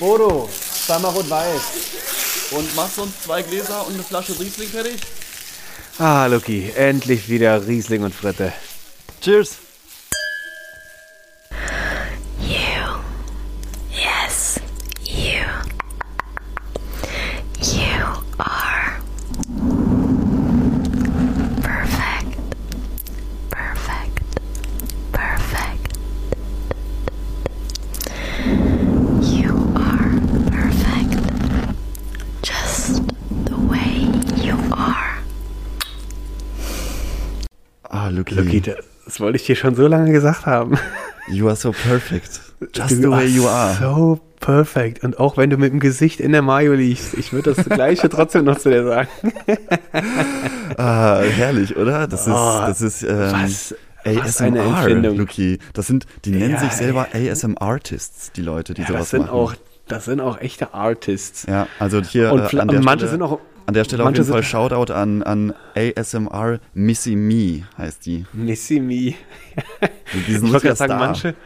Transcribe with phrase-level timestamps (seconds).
[0.00, 0.48] Bodo,
[0.86, 1.60] zweimal rot-weiß.
[2.52, 4.96] Und machst du uns zwei Gläser und eine Flasche Riesling fertig?
[5.98, 8.52] Ah, Lucky, endlich wieder Riesling und Fritte.
[9.20, 9.58] Cheers!
[12.40, 13.02] You.
[13.92, 14.58] Yes,
[15.04, 15.44] you.
[17.60, 19.00] You are
[21.60, 22.38] perfect.
[23.50, 24.22] Perfect.
[25.12, 25.96] Perfect.
[29.22, 30.20] You are
[30.50, 31.12] perfect.
[32.42, 33.02] Just
[33.44, 34.08] the way
[34.42, 35.18] you are.
[37.92, 38.34] Ah, Luki.
[38.34, 38.60] Lucky,
[39.50, 40.78] dir schon so lange gesagt haben.
[41.28, 42.40] You are so perfect.
[42.74, 43.74] Just Du the way you are.
[43.80, 45.02] So perfekt.
[45.04, 48.08] Und auch wenn du mit dem Gesicht in der Mayo liegst, ich würde das Gleiche
[48.16, 49.08] trotzdem noch zu dir sagen.
[50.76, 52.06] Ah, herrlich, oder?
[52.06, 54.88] Das ist, Oh, das ist ähm, was- ASMR.
[55.12, 55.58] Luki.
[55.74, 59.20] Das sind, die nennen Ja, sich selber ASM-Artists, die Leute, die Ja, sowas das sind
[59.26, 59.30] machen.
[59.32, 59.54] auch,
[59.88, 61.44] das sind auch echte Artists.
[61.46, 63.40] ja, also hier Und äh, an und manche Stelle, sind auch-
[63.70, 68.26] an der Stelle auf manche jeden Fall Shoutout an, an ASMR Missy Me heißt die.
[68.32, 69.14] Missy Me.
[70.26, 71.36] Die sind Ich wollte sagen, manche,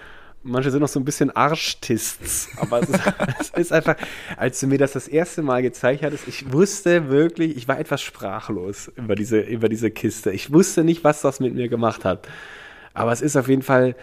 [0.43, 2.49] manche sind noch so ein bisschen Arschtists.
[2.57, 3.01] Aber es ist,
[3.41, 3.97] es ist einfach,
[4.39, 8.01] als du mir das das erste Mal gezeigt hattest, ich wusste wirklich, ich war etwas
[8.01, 10.31] sprachlos über diese, über diese Kiste.
[10.31, 12.27] Ich wusste nicht, was das mit mir gemacht hat.
[12.95, 13.97] Aber es ist auf jeden Fall.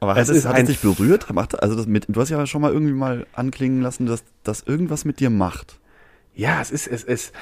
[0.00, 1.26] Aber hat es es, ist hat es dich berührt?
[1.60, 5.04] Also das mit, du hast ja schon mal irgendwie mal anklingen lassen, dass das irgendwas
[5.04, 5.78] mit dir macht.
[6.38, 7.32] Ja, es ist, es ist,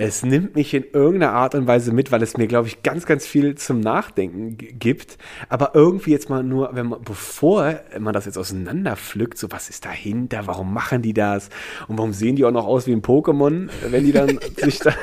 [0.00, 3.04] es nimmt mich in irgendeiner Art und Weise mit, weil es mir, glaube ich, ganz,
[3.04, 5.18] ganz viel zum Nachdenken gibt.
[5.50, 9.84] Aber irgendwie jetzt mal nur, wenn man, bevor man das jetzt auseinanderpflückt, so was ist
[9.84, 11.50] dahinter, warum machen die das
[11.86, 14.94] und warum sehen die auch noch aus wie ein Pokémon, wenn die dann sich, da,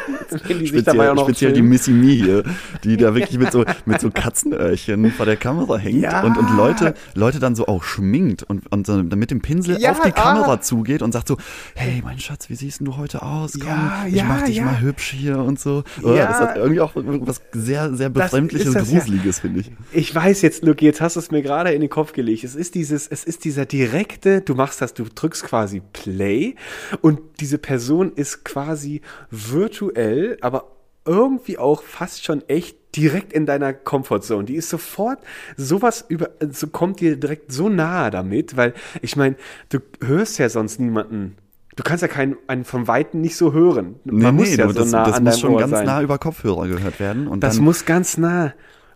[0.48, 1.70] wenn die sich dabei Speziell, auch noch speziell die filmen?
[1.70, 2.44] Missy Me hier,
[2.84, 6.24] die da wirklich mit so, mit so Katzenöhrchen vor der Kamera hängt Ja.
[6.24, 9.92] und, und Leute, Leute dann so auch schminkt und, und so mit dem Pinsel Ja,
[9.92, 10.62] auf die Kamera ah.
[10.62, 11.38] zugeht und sagt so,
[11.76, 13.54] hey mein Schatz, wie siehst du heute aus?
[13.60, 14.66] Komm, Ja, ich ja, mach dich ja.
[14.66, 15.84] mal hübsch hier und so.
[16.02, 16.16] Oder?
[16.16, 16.28] Ja.
[16.28, 19.00] Das hat irgendwie auch was sehr, sehr Das befremdliches, das ja.
[19.00, 19.72] Gruseliges, finde ich.
[19.92, 22.44] Ich weiß jetzt, Luke, jetzt hast du es mir gerade in den Kopf gelegt.
[22.44, 26.56] Es ist dieses, es ist dieser direkte, du machst das, du drückst quasi Play
[27.02, 30.72] und diese Person ist quasi virtuell, aber
[31.06, 34.46] irgendwie auch fast schon echt direkt in deiner Comfortzone.
[34.46, 35.20] Die ist sofort
[35.56, 39.36] sowas über, so kommt dir direkt so nahe damit, weil ich meine,
[39.70, 41.38] du hörst ja sonst niemanden.
[41.78, 43.96] Du kannst ja keinen einen vom Weiten nicht so hören.
[44.04, 45.86] Man muss ja du, so das, nah das muss schon Ohr ganz sein.
[45.86, 47.28] nah über Kopfhörer gehört werden.
[47.28, 48.54] Und Das dann, muss ganz nah.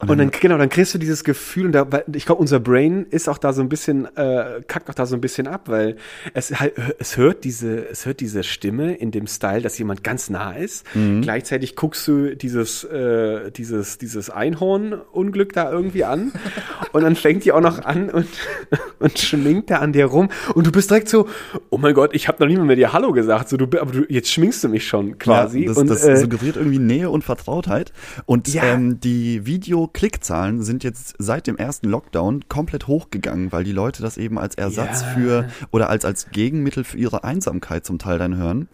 [0.07, 3.05] Und dann, genau, dann kriegst du dieses Gefühl, und da, weil ich glaube, unser Brain
[3.09, 5.95] ist auch da so ein bisschen, äh, kackt auch da so ein bisschen ab, weil
[6.33, 10.29] es halt, es hört diese, es hört diese Stimme in dem Style, dass jemand ganz
[10.29, 10.85] nah ist.
[10.95, 11.21] Mhm.
[11.21, 16.31] Gleichzeitig guckst du dieses, äh, dieses, dieses Einhorn-Unglück da irgendwie an.
[16.93, 18.27] und dann fängt die auch noch an und,
[18.99, 20.29] und schminkt da an dir rum.
[20.55, 21.27] Und du bist direkt so,
[21.69, 23.49] oh mein Gott, ich habe noch nie mal mit dir Hallo gesagt.
[23.49, 25.61] So, du, aber du, jetzt schminkst du mich schon quasi.
[25.61, 27.93] Ja, das, und, das äh, suggeriert irgendwie Nähe und Vertrautheit.
[28.25, 28.63] Und Ja.
[28.63, 29.45] ähm, die
[29.93, 34.55] Video-Klickzahlen sind jetzt seit dem ersten Lockdown komplett hochgegangen, weil die Leute das eben als
[34.55, 35.07] Ersatz Ja.
[35.07, 38.67] für oder als, als Gegenmittel für ihre Einsamkeit zum Teil dann hören.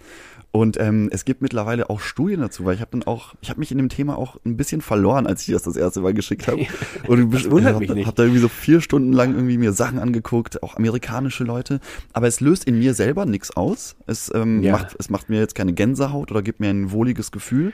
[0.52, 3.60] Und ähm, es gibt mittlerweile auch Studien dazu, weil ich habe dann auch, ich habe
[3.60, 6.48] mich in dem Thema auch ein bisschen verloren, als ich das das erste Mal geschickt
[6.48, 6.66] habe.
[7.08, 8.08] Und Das wundert hab, mich nicht.
[8.08, 11.80] hab da irgendwie so vier Stunden lang irgendwie mir Sachen angeguckt, auch amerikanische Leute.
[12.14, 13.98] Aber es löst in mir selber nichts aus.
[14.08, 14.72] Es ähm, Ja.
[14.72, 17.74] macht es macht mir jetzt keine Gänsehaut oder gibt mir ein wohliges Gefühl.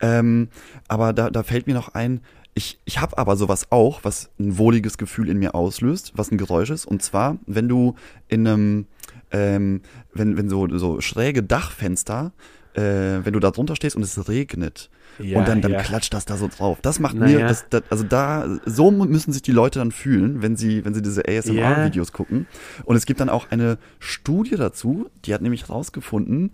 [0.00, 0.48] Ähm,
[0.88, 2.20] aber da, da fällt mir noch ein,
[2.54, 6.38] ich, ich habe aber sowas auch, was ein wohliges Gefühl in mir auslöst, was ein
[6.38, 6.86] Geräusch ist.
[6.86, 7.96] Und zwar, wenn du
[8.28, 8.86] in einem,
[9.32, 9.82] ähm,
[10.12, 12.32] wenn, wenn so, so schräge Dachfenster,
[12.74, 14.90] äh, wenn du da drunter stehst und es regnet.
[15.18, 15.82] Ja, und dann, dann ja.
[15.82, 16.78] klatscht das da so drauf.
[16.82, 17.38] Das macht Naja.
[17.38, 20.94] mir, das, das, also da, so müssen sich die Leute dann fühlen, wenn sie, wenn
[20.94, 22.46] sie diese ASMR-Videos gucken.
[22.84, 26.52] Und es gibt dann auch eine Studie dazu, die hat nämlich herausgefunden,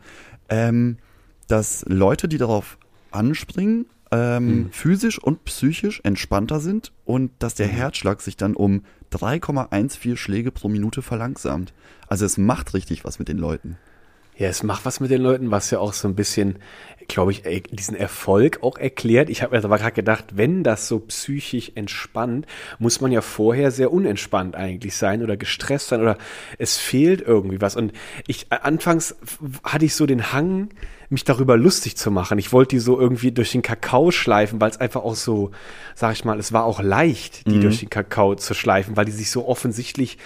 [0.50, 0.98] ähm,
[1.48, 2.78] dass Leute, die darauf
[3.10, 8.82] anspringen, ähm, physisch und psychisch entspannter sind und dass der Herzschlag sich dann um
[9.12, 11.72] 3,14 Schläge pro Minute verlangsamt.
[12.08, 13.76] Also es macht richtig was mit den Leuten.
[14.40, 16.60] Ja, es macht was mit den Leuten, was ja auch so ein bisschen,
[17.08, 19.28] glaube ich, äh, diesen Erfolg auch erklärt.
[19.28, 22.46] Ich habe mir aber gerade gedacht, wenn das so psychisch entspannt,
[22.78, 26.16] muss man ja vorher sehr unentspannt eigentlich sein oder gestresst sein oder
[26.56, 27.76] es fehlt irgendwie was.
[27.76, 27.92] Und
[28.26, 29.14] ich äh, anfangs
[29.62, 30.70] hatte ich so den Hang,
[31.10, 32.38] mich darüber lustig zu machen.
[32.38, 35.50] Ich wollte die so irgendwie durch den Kakao schleifen, weil es einfach auch so,
[35.94, 39.12] sag ich mal, es war auch leicht, die durch den Kakao zu schleifen, weil die
[39.12, 40.18] sich so offensichtlich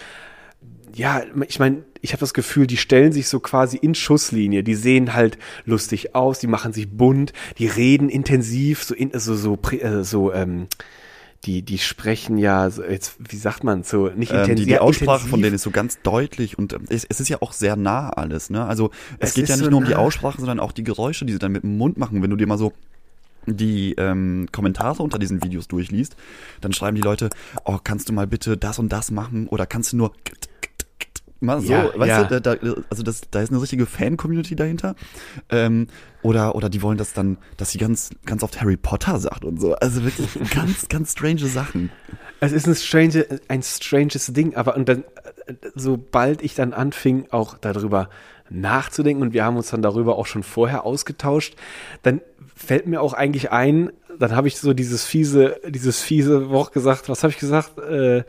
[0.97, 4.63] ja, ich meine, ich habe das Gefühl, die stellen sich so quasi in Schusslinie.
[4.63, 9.35] Die sehen halt lustig aus, die machen sich bunt, die reden intensiv, so in, so
[9.35, 10.69] so äh, so ähm,
[11.45, 14.57] die, die sprechen ja, so, jetzt, wie sagt man, so nicht Ähm, intensiv.
[14.57, 15.31] die, die Aussprache intensiv.
[15.31, 18.09] von denen ist so ganz deutlich und ähm, es, es ist ja auch sehr nah
[18.11, 18.65] alles, ne?
[18.65, 19.99] Also es, Es geht ja nicht so nur um die nah.
[19.99, 22.23] Aussprache, sondern auch die Geräusche, die sie dann mit dem Mund machen.
[22.23, 22.73] Wenn du dir mal so
[23.47, 26.17] die ähm, Kommentare unter diesen Videos durchliest,
[26.63, 27.29] dann schreiben die Leute,
[27.65, 30.13] oh, kannst du mal bitte das und das machen oder kannst du nur
[31.45, 32.25] mal so, Ja, weißt ja.
[32.25, 34.95] du, da, da, also das, da ist eine richtige Fan-Community dahinter.
[35.51, 35.89] Ähm,
[36.23, 39.61] oder, oder die wollen das dann, dass sie ganz, ganz oft Harry Potter sagt und
[39.61, 39.75] so.
[39.75, 41.91] Also wirklich ganz, ganz strange Sachen.
[42.41, 45.05] Es ist ein strange, ein stranges Ding, aber und dann,
[45.75, 48.09] sobald ich dann anfing, auch darüber
[48.51, 51.57] nachzudenken, und wir haben uns dann darüber auch schon vorher ausgetauscht,
[52.03, 52.21] dann
[52.55, 57.09] fällt mir auch eigentlich ein, dann habe ich so dieses fiese, dieses fiese Wort gesagt,
[57.09, 57.79] was habe ich gesagt?
[57.79, 58.25] Äh,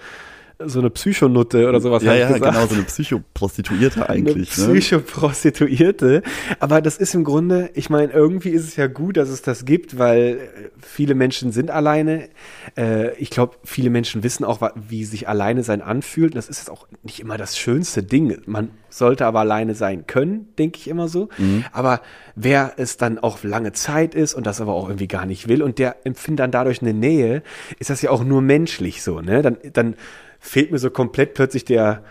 [0.63, 2.53] so eine Psychonutte oder sowas ja, ja, gesagt.
[2.53, 4.57] genau, so eine Psychoprostituierte eigentlich.
[4.57, 4.73] Eine ne?
[4.79, 6.21] Psychoprostituierte.
[6.59, 9.65] Aber das ist im Grunde, ich meine, irgendwie ist es ja gut, dass es das
[9.65, 12.29] gibt, weil äh, viele Menschen sind alleine.
[12.77, 16.35] Äh, ich glaube, viele Menschen wissen auch, wie sich alleine sein anfühlt.
[16.35, 18.37] Das ist jetzt auch nicht immer das schönste Ding.
[18.45, 21.27] Man sollte aber alleine sein können, denke ich immer so.
[21.73, 22.01] Aber
[22.35, 25.61] wer es dann auch lange Zeit ist und das aber auch irgendwie gar nicht will
[25.61, 27.43] und der empfindet dann dadurch eine Nähe,
[27.77, 29.41] ist das ja auch nur menschlich so, ne?
[29.41, 29.95] Dann, dann
[30.45, 32.03] fehlt mir so komplett plötzlich der,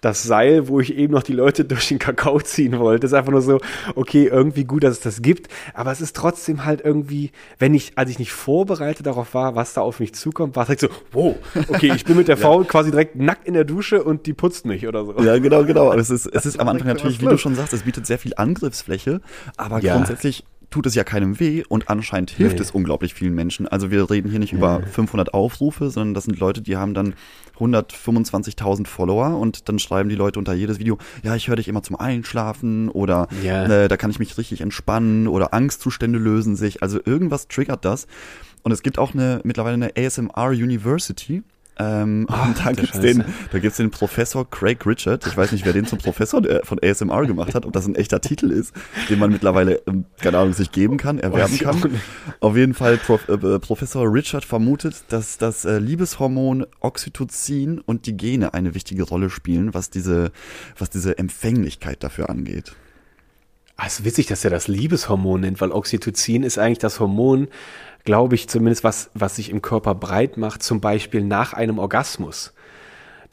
[0.00, 3.30] das Seil, wo ich eben noch die Leute durch den Kakao ziehen wollte, ist einfach
[3.30, 3.60] nur so,
[3.94, 7.92] okay, irgendwie gut, dass es das gibt, aber es ist trotzdem halt irgendwie, wenn ich,
[7.96, 10.88] als ich nicht vorbereitet darauf war, was da auf mich zukommt, war es direkt so,
[11.12, 11.36] wow,
[11.68, 14.66] okay, ich bin mit der Frau quasi direkt nackt in der Dusche und die putzt
[14.66, 15.20] mich oder so.
[15.22, 15.92] Ja, genau, genau.
[15.92, 18.18] Aber es ist, es ist am Anfang natürlich, wie du schon sagst, es bietet sehr
[18.18, 19.20] viel Angriffsfläche,
[19.56, 19.94] aber Ja.
[19.94, 22.62] grundsätzlich tut es ja keinem weh und anscheinend hilft Nee.
[22.62, 23.68] es unglaublich vielen Menschen.
[23.68, 27.14] Also wir reden hier nicht über 500 Aufrufe, sondern das sind Leute, die haben dann
[27.60, 31.82] 125.000 Follower und dann schreiben die Leute unter jedes Video, ja, ich höre dich immer
[31.82, 33.64] zum Einschlafen oder Ja.
[33.66, 36.82] äh, da kann ich mich richtig entspannen oder Angstzustände lösen sich.
[36.82, 38.06] Also irgendwas triggert das.
[38.62, 41.42] Und es gibt auch eine mittlerweile eine ASMR University.
[41.82, 43.00] Ähm, und da gibt's Scheiße.
[43.00, 45.26] den, da gibt's den Professor Craig Richard.
[45.26, 48.20] Ich weiß nicht, wer den zum Professor von ASMR gemacht hat, ob das ein echter
[48.20, 48.74] Titel ist,
[49.08, 52.00] den man mittlerweile, ähm, keine Ahnung, sich geben kann, erwerben kann.
[52.40, 58.16] Auf jeden Fall, Prof, äh, Professor Richard vermutet, dass das äh, Liebeshormon Oxytocin und die
[58.16, 60.32] Gene eine wichtige Rolle spielen, was diese,
[60.78, 62.72] was diese Empfänglichkeit dafür angeht.
[63.76, 67.48] Ah, ist witzig, dass er das Liebeshormon nennt, weil Oxytocin ist eigentlich das Hormon,
[68.04, 72.52] glaube ich, zumindest was, was sich im Körper breit macht, zum Beispiel nach einem Orgasmus.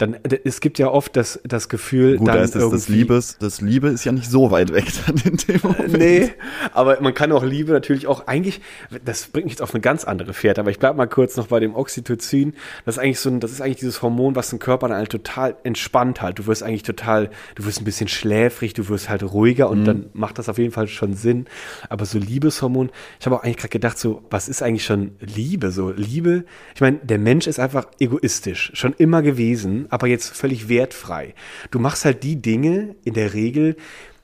[0.00, 3.36] Dann, es gibt ja oft das, das Gefühl, Gut, dann da ist es, das Liebes,
[3.38, 5.98] das Liebe ist ja nicht so weit weg dann in dem Moment.
[5.98, 6.30] Nee,
[6.72, 8.62] aber man kann auch Liebe natürlich auch eigentlich,
[9.04, 11.48] das bringt mich jetzt auf eine ganz andere Fährte, aber ich bleib mal kurz noch
[11.48, 12.54] bei dem Oxytocin.
[12.86, 15.10] Das ist eigentlich so ein, das ist eigentlich dieses Hormon, was den Körper dann halt
[15.10, 16.38] total entspannt halt.
[16.38, 20.06] Du wirst eigentlich total, du wirst ein bisschen schläfrig, du wirst halt ruhiger und dann
[20.14, 21.44] macht das auf jeden Fall schon Sinn.
[21.90, 25.70] Aber so Liebeshormon, ich habe auch eigentlich gerade gedacht, so, was ist eigentlich schon Liebe?
[25.70, 26.44] So, Liebe,
[26.74, 31.34] ich meine, der Mensch ist einfach egoistisch, schon immer gewesen, aber jetzt völlig wertfrei.
[31.70, 33.76] Du machst halt die Dinge in der Regel,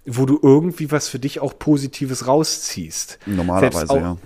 [0.06, 3.18] wo du irgendwie was für dich auch Positives rausziehst.
[3.26, 4.16] Normalerweise, auch- ja.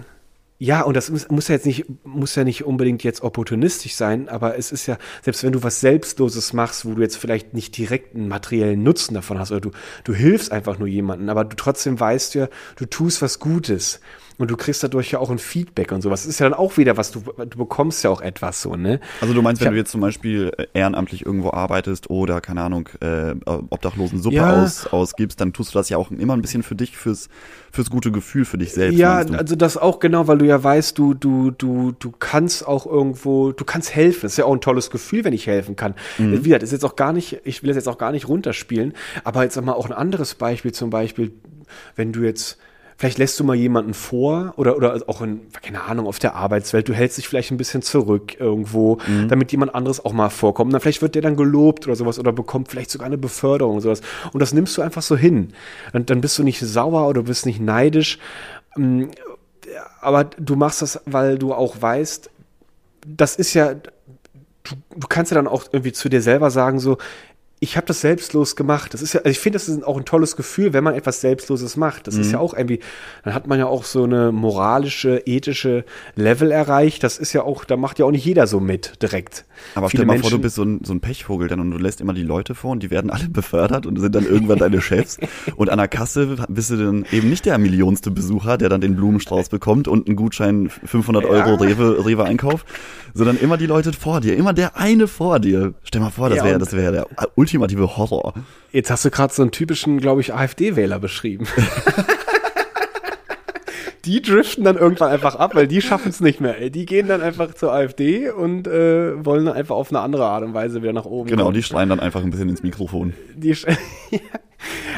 [0.62, 4.28] Ja, und das muss, muss ja jetzt nicht, muss ja nicht unbedingt jetzt opportunistisch sein,
[4.28, 7.78] aber es ist ja, selbst wenn du was Selbstloses machst, wo du jetzt vielleicht nicht
[7.78, 9.70] direkt einen materiellen Nutzen davon hast, oder du,
[10.04, 14.00] du hilfst einfach nur jemanden, aber du trotzdem weißt ja, du tust was Gutes.
[14.40, 16.22] Und du kriegst dadurch ja auch ein Feedback und sowas.
[16.22, 18.98] Das ist ja dann auch wieder was, du, du bekommst ja auch etwas so, ne?
[19.20, 22.40] Also du meinst, Ich wenn hab- du jetzt zum Beispiel äh, ehrenamtlich irgendwo arbeitest oder,
[22.40, 24.62] keine Ahnung, äh, Obdachlosensuppe Ja.
[24.62, 27.29] aus, ausgibst, dann tust du das ja auch immer ein bisschen für dich, fürs,
[27.70, 28.98] fürs gute Gefühl, für dich selbst.
[28.98, 32.86] Ja, also das auch genau, weil du ja weißt, du, du, du, du kannst auch
[32.86, 34.20] irgendwo, du kannst helfen.
[34.22, 35.94] Das ist ja auch ein tolles Gefühl, wenn ich helfen kann.
[36.17, 38.94] Wie gesagt, ist jetzt auch gar nicht, ich will das jetzt auch gar nicht runterspielen,
[39.22, 41.32] aber jetzt mal auch ein anderes Beispiel, zum Beispiel,
[41.94, 42.58] wenn du jetzt,
[43.00, 46.86] vielleicht lässt du mal jemanden vor oder, oder auch in, keine Ahnung, auf der Arbeitswelt,
[46.86, 50.69] du hältst dich vielleicht ein bisschen zurück irgendwo, damit jemand anderes auch mal vorkommt.
[50.69, 53.76] Und dann vielleicht wird der dann gelobt oder sowas oder bekommt vielleicht sogar eine Beförderung
[53.76, 54.02] und sowas.
[54.34, 55.54] Und das nimmst du einfach so hin.
[55.94, 58.19] Und dann bist du nicht sauer oder bist nicht neidisch.
[58.76, 59.04] Mm,
[60.02, 62.28] aber du machst das, weil du auch weißt,
[63.06, 66.98] das ist ja, du, du kannst ja dann auch irgendwie zu dir selber sagen, so,
[67.62, 68.94] ich habe das selbstlos gemacht.
[68.94, 71.20] Das ist ja, also ich finde, das ist auch ein tolles Gefühl, wenn man etwas
[71.20, 72.06] Selbstloses macht.
[72.06, 72.81] Das ist ja auch irgendwie,
[73.22, 75.84] dann hat man ja auch so eine moralische, ethische
[76.17, 77.05] Level erreicht.
[77.05, 79.44] Das ist ja auch, da macht ja auch nicht jeder so mit direkt.
[79.74, 81.76] Aber Viele stell mal vor, du bist so ein, so ein Pechvogel dann und du
[81.76, 84.81] lässt immer die Leute vor und die werden alle befördert und sind dann irgendwann deine
[84.81, 85.19] Chefs.
[85.55, 88.96] Und an der Kasse bist du dann eben nicht der millionste Besucher, der dann den
[88.96, 92.64] Blumenstrauß bekommt und einen Gutschein 500 Euro Rewe, Rewe Einkauf,
[93.12, 95.74] sondern immer die Leute vor dir, immer der eine vor dir.
[95.82, 97.06] Stell mal vor, das Ja, wäre das wäre der
[97.58, 98.34] ultimative Horror.
[98.72, 101.46] Jetzt hast du gerade so einen typischen, glaube ich, AfD-Wähler beschrieben.
[104.04, 106.58] die driften dann irgendwann einfach ab, weil die schaffen es nicht mehr.
[106.58, 106.70] Ey.
[106.70, 110.44] Die gehen dann einfach zur AfD und äh, wollen dann einfach auf eine andere Art
[110.44, 111.54] und Weise wieder nach oben Genau, kommen.
[111.54, 113.14] die schreien dann einfach ein bisschen ins Mikrofon.
[113.34, 113.56] Die Ja.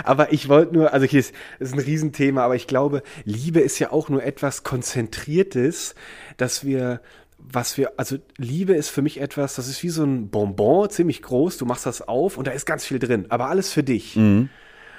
[0.05, 3.79] aber ich wollte nur, also hier ist, ist ein Riesenthema, aber ich glaube, Liebe ist
[3.79, 5.95] ja auch nur etwas Konzentriertes,
[6.37, 7.01] dass wir,
[7.51, 11.23] was wir, also Liebe ist für mich etwas, das ist wie so ein Bonbon, ziemlich
[11.23, 14.17] groß, du machst das auf und da ist ganz viel drin, aber alles für dich.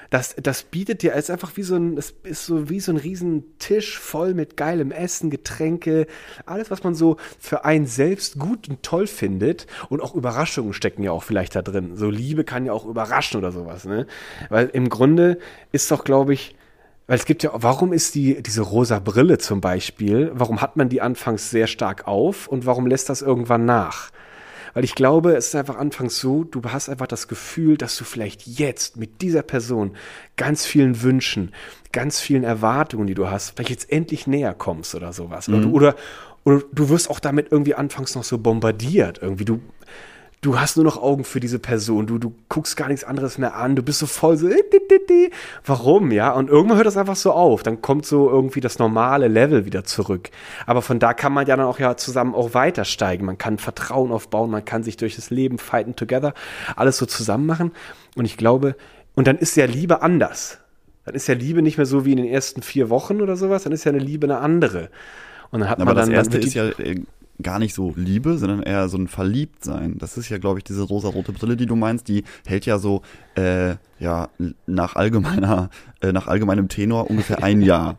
[0.09, 2.91] Das, das bietet dir, es ist einfach wie so ein, es ist so wie so
[2.91, 6.05] ein riesen Tisch voll mit geilem Essen, Getränke,
[6.45, 9.65] alles, was man so für einen selbst gut und toll findet.
[9.89, 11.95] Und auch Überraschungen stecken ja auch vielleicht da drin.
[11.95, 14.05] So Liebe kann ja auch überraschen oder sowas, ne?
[14.49, 15.39] Weil im Grunde
[15.71, 16.55] ist doch, glaube ich,
[17.07, 20.89] weil es gibt ja, warum ist die, diese rosa Brille zum Beispiel, warum hat man
[20.89, 24.09] die anfangs sehr stark auf und warum lässt das irgendwann nach?
[24.73, 28.03] Weil ich glaube, es ist einfach anfangs so, du hast einfach das Gefühl, dass du
[28.03, 29.95] vielleicht jetzt mit dieser Person
[30.35, 31.53] ganz vielen Wünschen,
[31.91, 35.47] ganz vielen Erwartungen, die du hast, vielleicht jetzt endlich näher kommst oder sowas.
[35.47, 35.95] Oder, du, oder,
[36.43, 39.19] oder du wirst auch damit irgendwie anfangs noch so bombardiert.
[39.21, 39.61] Irgendwie du,
[40.43, 43.55] du hast nur noch Augen für diese Person, du, du guckst gar nichts anderes mehr
[43.55, 45.31] an, du bist so voll so, äh,
[45.65, 46.31] warum, ja?
[46.31, 49.85] Und irgendwann hört das einfach so auf, dann kommt so irgendwie das normale Level wieder
[49.85, 50.29] zurück.
[50.65, 53.57] Aber von da kann man ja dann auch ja zusammen auch weiter steigen, man kann
[53.57, 56.33] Vertrauen aufbauen, man kann sich durch das Leben fighten together,
[56.75, 57.71] alles so zusammen machen.
[58.15, 58.75] Und ich glaube,
[59.15, 60.59] und dann ist ja Liebe anders.
[61.05, 63.63] Dann ist ja Liebe nicht mehr so wie in den ersten vier Wochen oder sowas,
[63.63, 64.89] dann ist ja eine Liebe eine andere.
[65.51, 67.01] Und dann hat Aber man das dann, erste dann wird ist ja äh,
[67.41, 69.97] gar nicht so Liebe, sondern eher so ein Verliebtsein.
[69.97, 73.01] Das ist ja, glaube ich, diese rosa-rote Brille, die du meinst, die hält ja so,
[73.35, 74.29] äh, ja,
[74.67, 75.69] nach allgemeiner,
[76.01, 77.97] äh, nach allgemeinem Tenor ungefähr ein Jahr.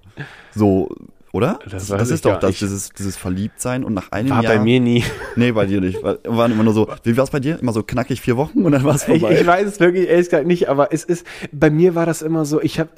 [0.54, 0.88] So,
[1.32, 1.58] oder?
[1.68, 2.60] Das Das, ich ist doch das, nicht.
[2.60, 4.54] dieses, dieses Verliebtsein und nach einem war Jahr.
[4.56, 5.02] bei mir nie.
[5.34, 6.00] Nee, bei dir nicht.
[6.02, 7.58] War- Waren immer nur so, wie war es bei dir?
[7.58, 9.38] Immer so knackig vier Wochen und dann war es Ich, vorbei.
[9.40, 12.44] ich weiß es wirklich ehrlich gesagt nicht, aber es ist, bei mir war das immer
[12.44, 12.90] so, ich habe,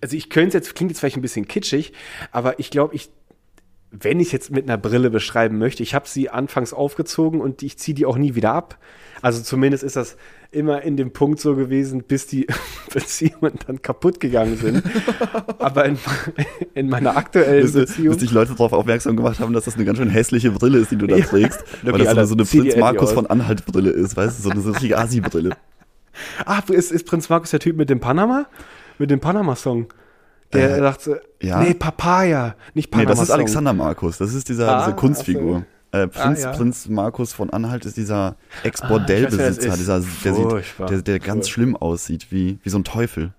[0.00, 1.92] also ich könnte es jetzt, klingt jetzt vielleicht ein bisschen kitschig,
[2.32, 3.08] aber ich glaube, ich,
[3.90, 7.78] wenn ich jetzt mit einer Brille beschreiben möchte, ich habe sie anfangs aufgezogen und ich
[7.78, 8.78] ziehe die auch nie wieder ab.
[9.22, 10.16] Also zumindest ist das
[10.50, 12.46] immer in dem Punkt so gewesen, bis die
[12.92, 14.82] Beziehungen dann kaputt gegangen sind.
[15.58, 15.98] aber in,
[16.74, 18.08] in meiner aktuellen bis, Beziehung.
[18.14, 20.90] bis dich Leute darauf aufmerksam gemacht haben, dass das eine ganz schön hässliche Brille ist,
[20.90, 21.24] die du da Ja.
[21.24, 21.64] trägst.
[21.82, 23.14] Weil Okay, das so Alter, eine, so eine zieh die Prinz endlich Markus aus.
[23.14, 25.56] von Anhalt Brille ist, weißt du, so eine, so eine richtige Asi-Brille.
[26.44, 28.46] Ah, ist, ist Prinz Markus der Typ mit dem Panama?
[28.98, 29.86] Mit dem Panama-Song?
[30.52, 31.60] Der Äh, dachte, ja.
[31.62, 33.10] nee, Papaya, nicht Nee, Panama.
[33.10, 34.18] das ist Alexander Markus.
[34.18, 35.64] Das ist dieser, Ah, diese Kunstfigur.
[35.92, 36.56] Äh, Prinz, Ah, ja.
[36.56, 40.24] Prinz Markus von Anhalt ist dieser Ah, Ex-Bordellbesitzer, das dieser, ist.
[40.24, 40.46] der, sieht,
[40.90, 43.32] der, der ganz schlimm aussieht, wie, wie so ein Teufel.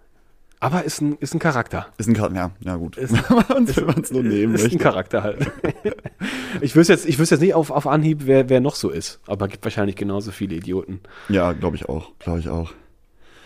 [0.61, 1.87] Aber ist ein, ist ein Charakter.
[1.97, 2.97] Ist ein Charakter, ja, ja gut.
[2.97, 4.77] Ist- Wenn man es nur nehmen ist ein möchte.
[4.77, 5.49] Charakter halt.
[6.61, 9.19] ich wüsste jetzt, ich wüsste jetzt nicht auf, auf Anhieb, wer, wer noch so ist.
[9.27, 10.99] Aber gibt wahrscheinlich genauso viele Idioten.
[11.29, 12.73] Ja, glaube ich auch, glaube ich auch.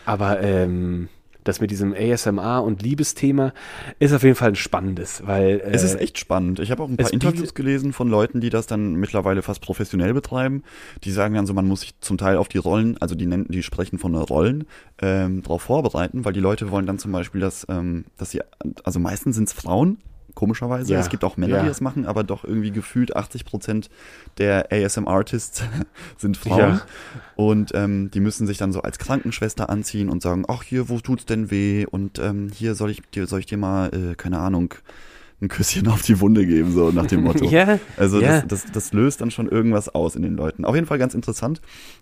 [0.05, 1.08] Aber ähm,
[1.43, 3.53] das mit diesem ASMR und Liebesthema
[4.00, 6.59] ist auf jeden Fall ein spannendes, weil äh, Es ist echt spannend.
[6.59, 10.13] Ich habe auch ein paar Interviews gelesen von Leuten, die das dann mittlerweile fast professionell
[10.13, 10.63] betreiben.
[11.03, 13.45] Die sagen dann so, man muss sich zum Teil auf die Rollen, also die nennen,
[13.50, 14.65] die sprechen von Rollen,
[15.01, 18.41] ähm, darauf vorbereiten, weil die Leute wollen dann zum Beispiel, dass, ähm, dass sie,
[18.83, 19.97] also meistens sind es Frauen,
[20.35, 20.93] komischerweise.
[20.93, 21.61] Ja, Es gibt auch Männer, ja.
[21.63, 23.89] die das machen, aber doch irgendwie gefühlt 80 Prozent
[24.37, 25.63] der ASM-Artists
[26.17, 26.59] sind Frauen.
[26.59, 26.81] Ja.
[27.35, 30.99] Und ähm, die müssen sich dann so als Krankenschwester anziehen und sagen, ach hier, wo
[30.99, 31.85] tut's denn weh?
[31.85, 34.73] Und ähm, hier soll ich dir, soll ich dir mal, äh, keine Ahnung,
[35.43, 37.45] ein Küsschen auf die Wunde geben, so nach dem Motto.
[37.49, 38.41] Ja, Also ja.
[38.41, 40.65] das, das, das löst dann schon irgendwas aus in den Leuten.
[40.65, 41.61] Auf jeden Fall ganz interessant.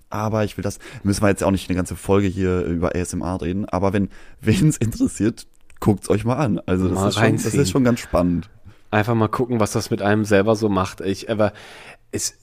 [0.09, 3.41] Aber ich will das, müssen wir jetzt auch nicht eine ganze Folge hier über ASMR
[3.41, 3.65] reden.
[3.65, 4.09] Aber wenn
[4.41, 5.47] wen es interessiert,
[5.81, 6.61] guckt's euch mal an.
[6.65, 8.49] Also das, Mal ist, schon, das ist schon ganz spannend.
[8.89, 11.01] einfach mal gucken, was das mit einem selber so macht.
[11.01, 11.51] Ich, aber
[12.11, 12.35] es,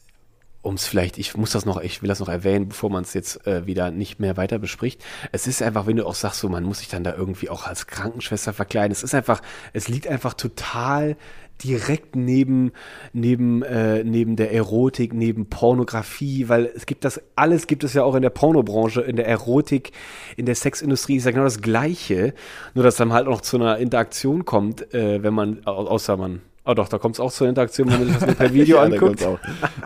[0.68, 3.14] um es vielleicht, ich muss das noch, ich will das noch erwähnen, bevor man es
[3.14, 5.02] jetzt äh, wieder nicht mehr weiter bespricht.
[5.32, 7.66] Es ist einfach, wenn du auch sagst, so man muss sich dann da irgendwie auch
[7.66, 8.92] als Krankenschwester verkleiden.
[8.92, 9.40] Es ist einfach,
[9.72, 11.16] es liegt einfach total
[11.64, 12.70] direkt neben
[13.12, 18.04] neben äh, neben der Erotik, neben Pornografie, weil es gibt das alles gibt es ja
[18.04, 19.90] auch in der Pornobranche, in der Erotik,
[20.36, 22.32] in der Sexindustrie ist ja genau das Gleiche,
[22.74, 26.16] nur dass dann halt auch noch zu einer Interaktion kommt, äh, wenn man au- außer
[26.16, 28.52] man Oh doch, da kommt es auch zur Interaktion, wenn man sich das nur per
[28.52, 29.26] Video Ja, anguckt.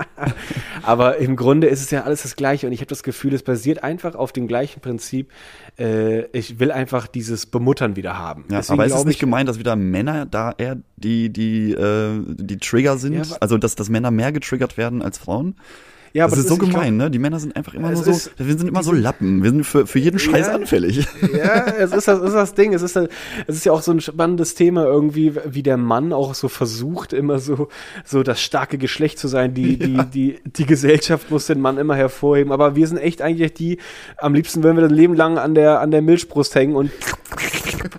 [0.82, 3.44] Aber im Grunde ist es ja alles das Gleiche und ich habe das Gefühl, es
[3.44, 5.30] basiert einfach auf dem gleichen Prinzip.
[5.78, 8.46] Äh, ich will einfach dieses Bemuttern wieder haben.
[8.50, 11.70] Ja, Deswegen aber ist es nicht ich, gemeint, dass wieder Männer da eher die, die,
[11.70, 13.12] äh, die Trigger sind?
[13.12, 15.54] Ja, also, dass, dass Männer mehr getriggert werden als Frauen?
[16.12, 17.10] Ja, das ist so ich glaub- gemein, ne?
[17.10, 19.42] Die Männer sind einfach immer so, ist- wir sind immer so Lappen.
[19.42, 20.54] Wir sind für, für jeden Scheiß Ja.
[20.54, 21.06] anfällig.
[21.34, 22.74] Ja, es ist das, ist das Ding.
[22.74, 23.08] Es ist, es
[23.56, 27.38] ist ja auch so ein spannendes Thema irgendwie, wie der Mann auch so versucht, immer
[27.38, 27.68] so,
[28.04, 29.54] so das starke Geschlecht zu sein.
[29.54, 32.52] Die, die, die, die Gesellschaft muss den Mann immer hervorheben.
[32.52, 33.78] Aber wir sind echt eigentlich die,
[34.18, 36.90] am liebsten würden wir das Leben lang an der, an der Milchbrust hängen und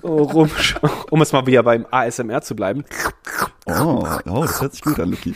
[0.04, 0.50] rum,
[1.10, 2.84] um es mal wieder beim ASMR zu bleiben.
[3.66, 5.34] Oh, oh, das hört sich gut an, Luki.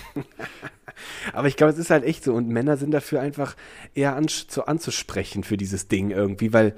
[1.33, 2.33] Aber ich glaube, es ist halt echt so.
[2.33, 3.55] Und Männer sind dafür einfach
[3.93, 6.75] eher an, so anzusprechen für dieses Ding irgendwie, weil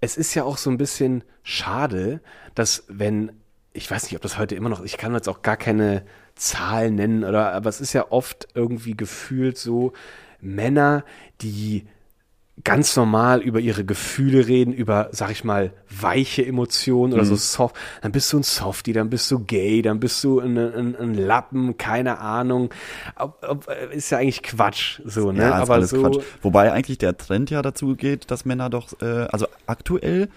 [0.00, 2.20] es ist ja auch so ein bisschen schade,
[2.54, 3.32] dass wenn,
[3.72, 6.96] ich weiß nicht, ob das heute immer noch, ich kann jetzt auch gar keine Zahlen
[6.96, 9.92] nennen, oder, aber es ist ja oft irgendwie gefühlt so,
[10.40, 11.04] Männer,
[11.40, 11.86] die
[12.62, 17.74] ganz normal über ihre Gefühle reden, über, sag ich mal, weiche Emotionen oder so soft,
[18.02, 21.14] dann bist du ein Softie, dann bist du gay, dann bist du ein, ein, ein
[21.14, 22.70] Lappen, keine Ahnung.
[23.16, 25.42] Ob, ob, ist ja eigentlich Quatsch, so, ne?
[25.42, 26.24] Ja, ist Aber alles so, Quatsch.
[26.42, 30.28] Wobei eigentlich der Trend ja dazu geht, dass Männer doch, äh, also aktuell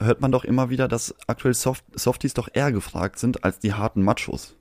[0.00, 3.74] hört man doch immer wieder, dass aktuell Soft Softies doch eher gefragt sind als die
[3.74, 4.56] harten Machos.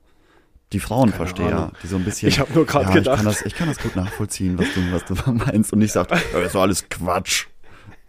[0.73, 1.71] Die Frauenversteher, Ahnung.
[1.83, 2.27] die so ein bisschen.
[2.27, 3.19] Ich hab nur grad ja, gedacht.
[3.19, 5.73] Ich kann, das, ich kann das gut nachvollziehen, was du, was du meinst.
[5.73, 7.47] Und ich sag, ja, das ist doch alles Quatsch.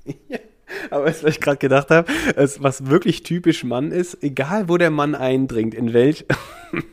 [0.91, 4.91] Aber was ich gerade gedacht habe, ist, was wirklich typisch Mann ist, egal wo der
[4.91, 6.25] Mann eindringt, in welch,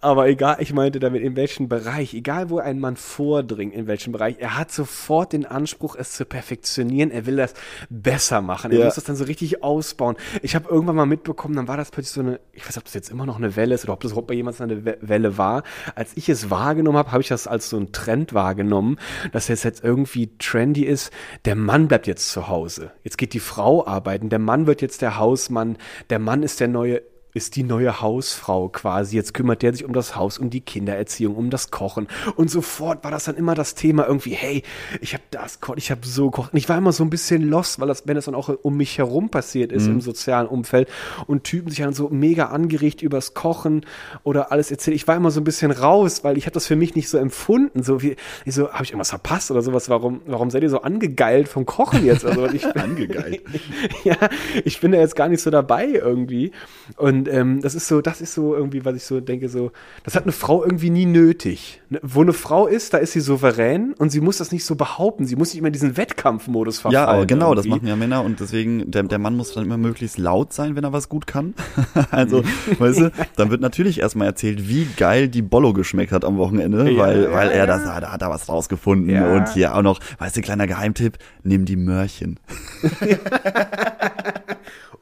[0.00, 4.12] aber egal, ich meinte damit in welchem Bereich, egal wo ein Mann vordringt, in welchem
[4.12, 7.54] Bereich, er hat sofort den Anspruch, es zu perfektionieren, er will das
[7.88, 8.84] besser machen, er Ja.
[8.86, 10.16] muss das dann so richtig ausbauen.
[10.42, 12.84] Ich habe irgendwann mal mitbekommen, dann war das plötzlich so eine, ich weiß nicht, ob
[12.84, 14.98] das jetzt immer noch eine Welle ist oder ob das überhaupt bei jemandem eine We-
[15.00, 15.62] Welle war.
[15.94, 18.98] Als ich es wahrgenommen habe, habe ich das als so ein Trend wahrgenommen,
[19.32, 21.12] dass es jetzt irgendwie trendy ist,
[21.44, 22.92] der Mann bleibt jetzt zu Hause.
[23.04, 25.78] Jetzt geht die Frau arbeiten, der Mann wird jetzt der Hausmann,
[26.10, 27.02] der Mann ist der neue
[27.34, 29.16] ist die neue Hausfrau quasi.
[29.16, 32.08] Jetzt kümmert der sich um das Haus, um die Kindererziehung, um das Kochen.
[32.36, 34.62] Und sofort war das dann immer das Thema irgendwie, hey,
[35.00, 36.52] ich habe das gekocht, ich habe so gekocht.
[36.52, 38.76] Und ich war immer so ein bisschen lost, weil das, wenn das dann auch um
[38.76, 40.88] mich herum passiert ist im sozialen Umfeld
[41.26, 43.86] und Typen sich dann so mega angeregt übers Kochen
[44.24, 44.96] oder alles erzählt.
[44.96, 47.18] Ich war immer so ein bisschen raus, weil ich habe das für mich nicht so
[47.18, 47.82] empfunden.
[47.82, 49.88] So wie, ich so, habe ich irgendwas verpasst oder sowas?
[49.88, 52.24] Warum, warum seid ihr so angegeilt vom Kochen jetzt?
[52.24, 53.42] Also ich bin, Angegeilt.
[54.04, 54.16] ja,
[54.64, 56.52] ich bin da jetzt gar nicht so dabei irgendwie.
[56.96, 59.72] Und ähm, das ist so, das ist so irgendwie, was ich so denke, so,
[60.04, 61.80] das hat eine Frau irgendwie nie nötig.
[61.90, 64.74] Ne, Wo eine Frau ist, da ist sie souverän und sie muss das nicht so
[64.76, 65.26] behaupten.
[65.26, 67.20] Sie muss nicht immer in diesen Wettkampfmodus verfallen.
[67.20, 67.80] Ja, genau, das irgendwie.
[67.80, 70.84] machen ja Männer und deswegen, der, der Mann muss dann immer möglichst laut sein, wenn
[70.84, 71.54] er was gut kann.
[72.10, 72.42] also,
[72.78, 76.90] weißt du, dann wird natürlich erstmal erzählt, wie geil die Bollo geschmeckt hat am Wochenende,
[76.90, 79.32] Ja, weil, weil er das, da hat er was rausgefunden Ja.
[79.34, 82.38] und hier auch noch, weißt du, kleiner Geheimtipp, nimm die Möhrchen.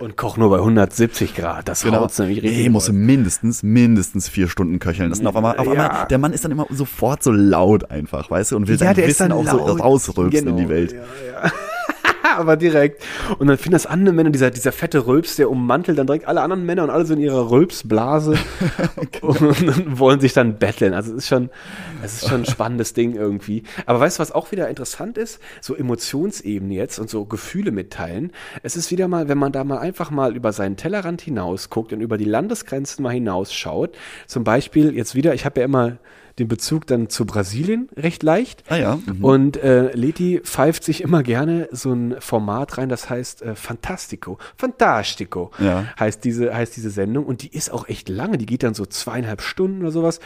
[0.00, 1.66] Und koch nur bei 170 Grad.
[1.68, 2.56] Das haut's nämlich richtig.
[2.56, 2.98] Nee, musst du raus.
[3.00, 5.10] mindestens, mindestens vier Stunden köcheln.
[5.10, 5.72] Das sind auf einmal, auf Ja.
[5.72, 8.78] einmal, der Mann ist dann immer sofort so laut einfach, weißt du, und will Ja,
[8.94, 10.92] sein ist Wissen auch so rausrülpsen in die Genau, Welt.
[10.92, 11.50] Ja, ja.
[12.36, 13.04] Aber direkt.
[13.38, 16.40] Und dann finden das andere Männer, dieser, dieser fette Rülps, der ummantelt dann direkt alle
[16.40, 18.36] anderen Männer und alle so in ihrer Rülpsblase
[19.12, 19.28] Genau.
[19.28, 20.94] und wollen sich dann betteln.
[20.94, 21.50] Also es ist schon,
[22.02, 23.62] es ist schon ein spannendes Ding irgendwie.
[23.86, 25.40] Aber weißt du, was auch wieder interessant ist?
[25.60, 28.32] So Emotionsebene jetzt und so Gefühle mitteilen.
[28.62, 31.92] Es ist wieder mal, wenn man da mal einfach mal über seinen Tellerrand hinaus guckt
[31.92, 33.96] und über die Landesgrenzen mal hinausschaut.
[34.26, 35.98] Zum Beispiel jetzt wieder, ich habe ja immer
[36.38, 38.64] den Bezug dann zu Brasilien recht leicht.
[38.68, 38.98] Ah ja.
[39.04, 39.24] Mhm.
[39.24, 44.38] Und äh, Leti pfeift sich immer gerne so ein Format rein, das heißt äh, Fantastico.
[44.56, 45.86] Fantastico Ja.
[45.98, 47.26] heißt, diese, heißt diese Sendung.
[47.26, 48.38] Und die ist auch echt lange.
[48.38, 50.20] Die geht dann so zweieinhalb Stunden oder sowas.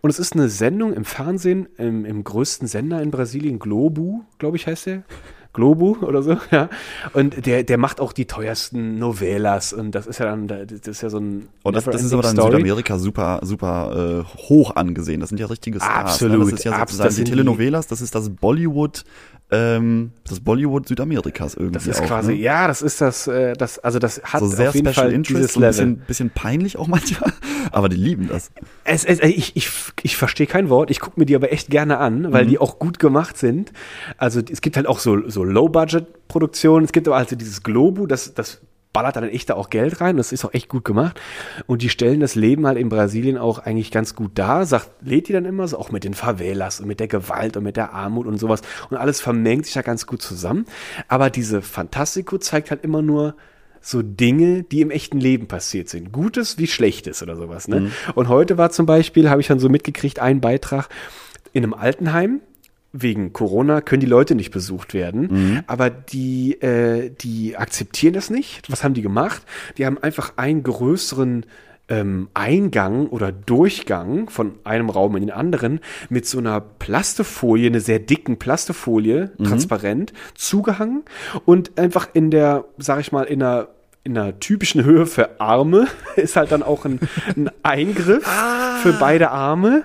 [0.00, 4.56] Und es ist eine Sendung im Fernsehen, im, im größten Sender in Brasilien, Globo, glaube
[4.56, 5.02] ich, heißt der.
[5.58, 6.68] Globo oder so, ja.
[7.12, 11.02] Und der, der macht auch die teuersten Novellas und das ist ja dann, das ist
[11.02, 11.48] ja so ein.
[11.64, 12.42] Und das, das ist aber dann in.
[12.42, 15.20] Südamerika super, super äh, hoch angesehen.
[15.20, 16.12] Das sind ja richtige Stars.
[16.12, 16.44] Absolut, Ne?
[16.44, 19.04] Das ist ja sozusagen die sind die- Telenovelas, das ist das Bollywood,
[19.50, 21.74] ähm, das Bollywood Südamerikas irgendwie.
[21.74, 22.38] Das ist auch, quasi, ne?
[22.38, 25.12] ja, das ist das, äh, das, also das hat So sehr auf jeden Special Fall
[25.14, 25.86] Interest, dieses so ein Level.
[25.86, 27.32] bisschen, bisschen peinlich auch manchmal,
[27.72, 28.50] aber die lieben das.
[28.84, 29.70] Es, es, ich ich,
[30.02, 32.48] ich verstehe kein Wort, ich gucke mir die aber echt gerne an, weil Mhm.
[32.48, 33.72] die auch gut gemacht sind.
[34.16, 38.34] Also es gibt halt auch so, so Low-Budget-Produktionen, es gibt aber also dieses Globo, das,
[38.34, 38.60] das
[38.92, 41.20] ballert dann echt da auch Geld rein, das ist auch echt gut gemacht.
[41.66, 45.32] Und die stellen das Leben halt in Brasilien auch eigentlich ganz gut dar, sagt Leti
[45.32, 48.26] dann immer so, auch mit den Favelas und mit der Gewalt und mit der Armut
[48.26, 48.62] und sowas.
[48.90, 50.64] Und alles vermengt sich da ganz gut zusammen.
[51.06, 53.34] Aber diese Fantastico zeigt halt immer nur
[53.88, 56.12] so Dinge, die im echten Leben passiert sind.
[56.12, 57.68] Gutes wie Schlechtes oder sowas.
[57.68, 57.90] Ne?
[58.14, 60.88] Und heute war zum Beispiel, habe ich dann so mitgekriegt, ein Beitrag
[61.54, 62.40] in einem Altenheim.
[62.92, 65.28] Wegen Corona können die Leute nicht besucht werden,
[65.66, 68.62] aber die, äh, die akzeptieren das nicht.
[68.70, 69.42] Was haben die gemacht?
[69.76, 71.44] Die haben einfach einen größeren
[71.88, 77.80] ähm, Eingang oder Durchgang von einem Raum in den anderen mit so einer Plastefolie, eine
[77.80, 81.04] sehr dicken Plastefolie, transparent, zugehangen
[81.44, 83.68] und einfach in der, sag ich mal, in einer
[84.08, 86.98] in einer typischen Höhe für Arme ist halt dann auch ein,
[87.36, 88.26] ein Eingriff
[88.82, 89.84] für beide Arme.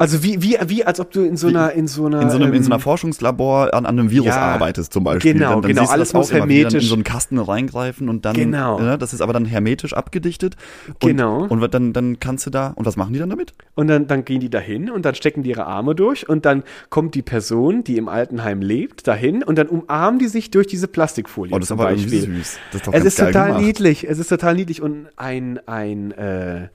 [0.00, 2.36] Also wie, wie, wie, als ob du in so einer, in so einer, In so
[2.36, 5.34] einem, in so einer ähm, Forschungslabor an, an einem Virus ja, arbeitest zum Beispiel.
[5.34, 8.34] genau, dann, dann genau, alles muss dann hermetisch- in so einen Kasten reingreifen und dann,
[8.34, 8.80] Genau.
[8.80, 10.56] ne, das ist aber dann hermetisch abgedichtet.
[11.02, 11.44] Und, Genau.
[11.46, 13.52] Und dann, dann kannst du da, und was machen die dann damit?
[13.74, 16.62] Und dann, dann gehen die dahin und dann stecken die ihre Arme durch und dann
[16.88, 20.88] kommt die Person, die im Altenheim lebt, dahin und dann umarmen die sich durch diese
[20.88, 21.54] Plastikfolie.
[21.54, 22.36] Oh, das ist aber irgendwie Beispiel.
[22.36, 22.58] süß.
[22.72, 23.64] Das ist doch Es ist total gemacht.
[23.64, 24.08] niedlich.
[24.08, 24.80] Es ist total niedlich.
[24.80, 26.68] Und ein, ein, äh,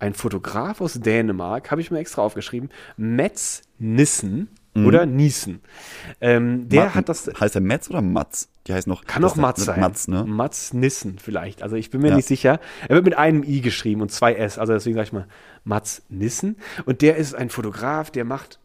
[0.00, 5.60] ein Fotograf aus Dänemark, habe ich mir extra aufgeschrieben, Metz Nissen oder Niesen.
[6.20, 6.86] Ähm, der Mhm.
[6.88, 7.28] Ma- hat das.
[7.40, 8.48] Heißt der Metz oder Matz?
[8.66, 9.04] Die heißt noch.
[9.04, 9.80] Kann auch Mats sein.
[9.80, 10.24] Matz, ne?
[10.24, 11.62] Mats Nissen vielleicht.
[11.62, 12.16] Also ich bin mir Ja.
[12.16, 12.60] nicht sicher.
[12.88, 14.58] Er wird mit einem I geschrieben und zwei S.
[14.58, 15.26] Also deswegen sage ich mal
[15.64, 16.56] Mats Nissen.
[16.86, 18.60] Und der ist ein Fotograf, der macht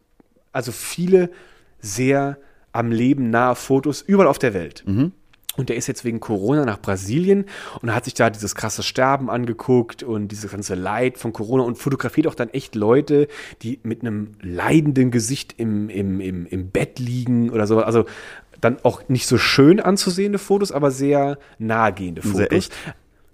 [0.51, 1.31] also viele
[1.79, 2.37] sehr
[2.71, 4.83] am Leben nahe Fotos überall auf der Welt.
[4.85, 5.11] Mhm.
[5.57, 7.45] Und der ist jetzt wegen Corona nach Brasilien
[7.81, 11.77] und hat sich da dieses krasse Sterben angeguckt und dieses ganze Leid von Corona und
[11.77, 13.27] fotografiert auch dann echt Leute,
[13.61, 17.81] die mit einem leidenden Gesicht im, im, im, im Bett liegen oder so.
[17.81, 18.05] Also
[18.61, 22.37] dann auch nicht so schön anzusehende Fotos, aber sehr nahegehende Fotos.
[22.37, 22.73] Sehr echt.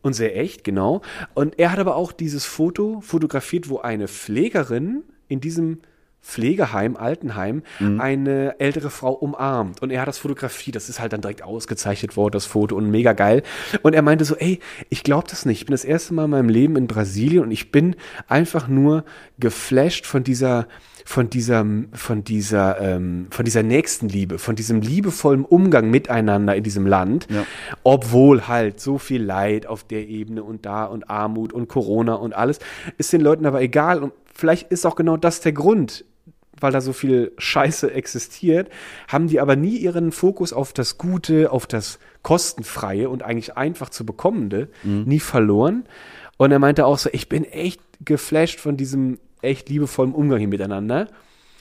[0.03, 1.01] Und sehr echt, genau.
[1.35, 5.79] Und er hat aber auch dieses Foto fotografiert, wo eine Pflegerin in diesem
[6.21, 7.63] Pflegeheim, Altenheim,
[7.97, 9.81] eine ältere Frau umarmt.
[9.81, 10.75] Und er hat das fotografiert.
[10.75, 12.75] Das ist halt dann direkt ausgezeichnet worden, das Foto.
[12.75, 13.43] Und mega geil.
[13.81, 15.61] Und er meinte so, ey, ich glaube das nicht.
[15.61, 17.95] Ich bin das erste Mal in meinem Leben in Brasilien und ich bin
[18.27, 19.03] einfach nur
[19.39, 20.67] geflasht von dieser
[21.03, 26.85] von dieser, von dieser, ähm, von dieser Nächstenliebe, von diesem liebevollen Umgang miteinander in diesem
[26.85, 27.43] Land, Ja.
[27.83, 32.33] obwohl halt so viel Leid auf der Ebene und da und Armut und Corona und
[32.35, 32.59] alles,
[32.99, 36.05] ist den Leuten aber egal und vielleicht ist auch genau das der Grund,
[36.61, 38.69] weil da so viel Scheiße existiert,
[39.07, 43.89] haben die aber nie ihren Fokus auf das Gute, auf das kostenfreie und eigentlich einfach
[43.89, 45.85] zu bekommende nie verloren.
[46.37, 50.47] Und er meinte auch so, ich bin echt geflasht von diesem echt liebevollen Umgang hier
[50.47, 51.07] miteinander.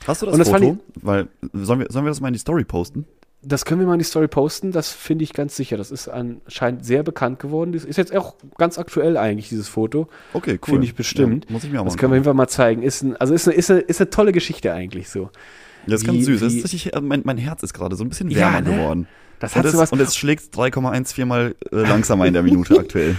[0.06, 0.78] Hast du das, Und das Foto?
[0.96, 3.06] Weil, sollen wir, sollen wir das mal in die Story posten?
[3.42, 5.78] Das können wir mal in die Story posten, das finde ich ganz sicher.
[5.78, 7.72] Das ist anscheinend sehr bekannt geworden.
[7.72, 10.08] Das ist jetzt auch ganz aktuell eigentlich, dieses Foto.
[10.34, 10.72] Okay, cool.
[10.74, 11.46] Finde ich bestimmt.
[11.46, 12.82] Ja, muss ich mir auch das mal können wir einfach mal zeigen.
[12.82, 15.30] Ist ein, also ist eine, ist, eine, ist eine tolle Geschichte eigentlich so.
[15.86, 16.40] Das ist ganz süß.
[16.40, 18.76] Das ist richtig, äh, mein, mein Herz ist gerade so ein bisschen Ja, wärmer ne?
[18.76, 19.08] geworden.
[19.38, 23.16] Das hat was, und es schlägt 3,14 mal äh, langsamer in der Minute aktuell.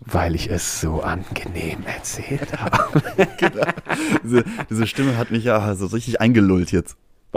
[0.00, 3.02] weil ich es so angenehm erzählt habe.
[4.22, 6.96] Diese, diese Stimme hat mich ja so richtig eingelullt jetzt.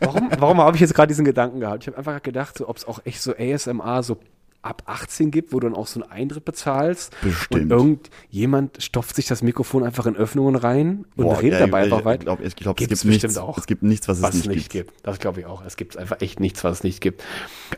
[0.00, 1.82] Warum, warum habe ich jetzt gerade diesen Gedanken gehabt?
[1.82, 4.18] Ich habe einfach gedacht, so, ob es auch echt so ASMR so
[4.64, 7.14] ab 18 gibt, wo du dann auch so einen Eintritt bezahlst.
[7.22, 7.70] Bestimmt.
[7.70, 11.86] Und irgendjemand stopft sich das Mikrofon einfach in Öffnungen rein und Boah, redet ja, dabei
[11.86, 12.20] ich, einfach weiter.
[12.20, 13.58] Ich glaube, ich glaub, es gibt nichts, bestimmt auch.
[13.58, 14.92] es gibt nichts, was, was es nicht, gibt.
[15.02, 15.64] Das glaube ich auch.
[15.64, 17.22] Es gibt einfach echt nichts, was es nicht gibt.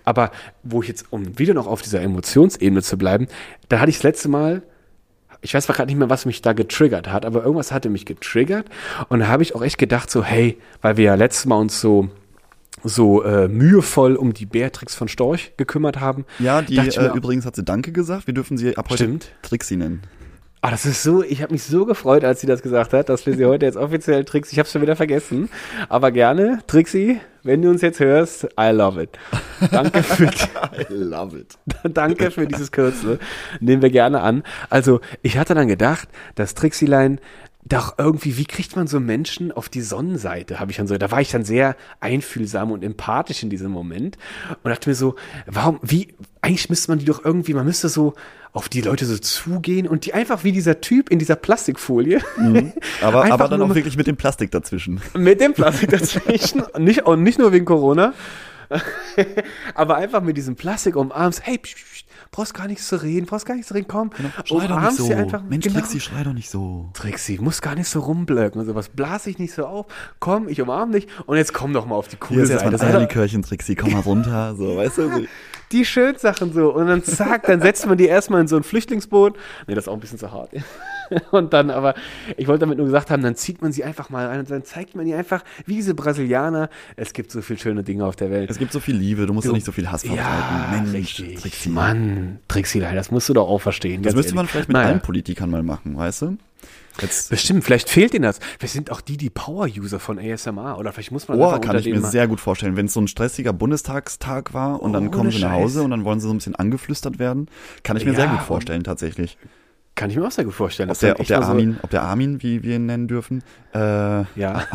[0.05, 0.31] Aber
[0.62, 3.27] wo ich jetzt, um wieder noch auf dieser Emotionsebene zu bleiben,
[3.69, 4.62] da hatte ich das letzte Mal,
[5.46, 8.04] ich weiß zwar gerade nicht mehr, was mich da getriggert hat, aber irgendwas hatte mich
[8.04, 8.66] getriggert
[9.09, 11.80] und da habe ich auch echt gedacht so, hey, weil wir ja letztes Mal uns
[11.80, 12.09] so
[12.82, 16.24] so äh, mühevoll um die Beatrix von Storch gekümmert haben.
[16.40, 18.26] Ja, die mir äh, übrigens hat sie Danke gesagt.
[18.26, 19.32] Wir dürfen sie ab heute Stimmt.
[19.42, 20.02] Trixie nennen.
[20.66, 23.24] Ah, das ist so, ich habe mich so gefreut, als sie das gesagt hat, dass
[23.24, 25.48] wir sie heute jetzt offiziell Trixie, ich habe schon wieder vergessen,
[25.88, 29.11] aber gerne, Trixie, wenn du uns jetzt hörst, I love it.
[29.70, 31.57] Danke für, I love it.
[31.85, 33.20] danke für dieses Kürzel,
[33.61, 34.42] nehmen wir gerne an.
[34.68, 37.20] Also, ich hatte dann gedacht, dass Trixielein
[37.68, 41.11] doch irgendwie, wie kriegt man so Menschen auf die Sonnenseite, habe ich dann so, da
[41.11, 44.16] war ich dann sehr einfühlsam und empathisch in diesem Moment
[44.62, 48.14] und dachte mir so, warum, wie, eigentlich müsste man die doch irgendwie, man müsste so
[48.52, 52.20] auf die Leute so zugehen und die einfach wie dieser Typ in dieser Plastikfolie
[53.02, 55.00] Aber, Einfach aber dann auch wirklich mit dem Plastik dazwischen.
[55.14, 56.61] mit dem Plastik dazwischen.
[56.62, 58.14] Und nicht, und nicht nur wegen Corona,
[59.74, 61.95] aber einfach mit diesem Plastik umarmst, hey, psch, psch,
[62.37, 64.11] brauchst gar nichts zu reden, brauchst gar nichts zu reden, komm,
[64.51, 65.81] umarmst sie einfach, Mensch, genau.
[65.81, 66.90] Trixie, schrei doch nicht so.
[66.92, 68.90] Trixie, muss gar nicht so rumblöcken und sowas.
[68.90, 69.87] Blas dich nicht so auf.
[70.20, 72.72] Komm, ich umarm dich und jetzt komm doch mal auf die Hier coole ist erstmal
[72.72, 72.85] Seite.
[72.85, 74.55] ein Das ist Eierlikörchen, Trixie, komm mal runter.
[74.55, 75.11] So, weißt du?
[75.11, 75.25] So.
[75.72, 76.75] die schönen Sachen so.
[76.75, 79.38] Und dann zack, dann setzt man die erstmal in so ein Flüchtlingsboot.
[79.66, 80.51] Nee, das ist auch ein bisschen zu hart.
[81.31, 81.95] Und dann aber,
[82.37, 84.64] ich wollte damit nur gesagt haben, dann zieht man sie einfach mal rein und dann
[84.64, 88.31] zeigt man ihr einfach, wie diese Brasilianer, es gibt so viele schöne Dinge auf der
[88.31, 88.51] Welt.
[88.51, 90.25] Es gibt so viel Liebe, du musst Du- doch nicht so viel Hass verbreiten.
[90.27, 91.40] ja, Mensch, richtig.
[91.40, 91.69] Trixie.
[91.69, 94.03] Mann, Trixie, das musst du doch auch verstehen.
[94.03, 94.51] Das müsste man ehrlich.
[94.53, 94.88] vielleicht mit Naja.
[94.88, 96.37] allen Politikern mal machen, weißt du?
[97.03, 98.40] Jetzt, Bestimmt, vielleicht fehlt ihnen das.
[98.59, 100.79] Wir sind auch die, die Power-User von ASMR.
[100.79, 102.75] Oder vielleicht muss man oh, kann ich mir sehr gut vorstellen.
[102.77, 105.85] Wenn es so ein stressiger Bundestagstag war und dann Ohne kommen sie nach Hause Scheiß.
[105.85, 107.49] und dann wollen sie so ein bisschen angeflüstert werden,
[107.83, 109.37] kann ich mir sehr Ja, gut vorstellen, tatsächlich.
[109.96, 110.88] Kann ich mir auch sehr gut vorstellen.
[110.90, 112.87] Ob dass dann der, ob der mal so- Armin, ob der Armin, wie wir ihn
[112.87, 113.42] nennen dürfen,
[113.74, 113.78] äh,
[114.38, 114.62] Ja.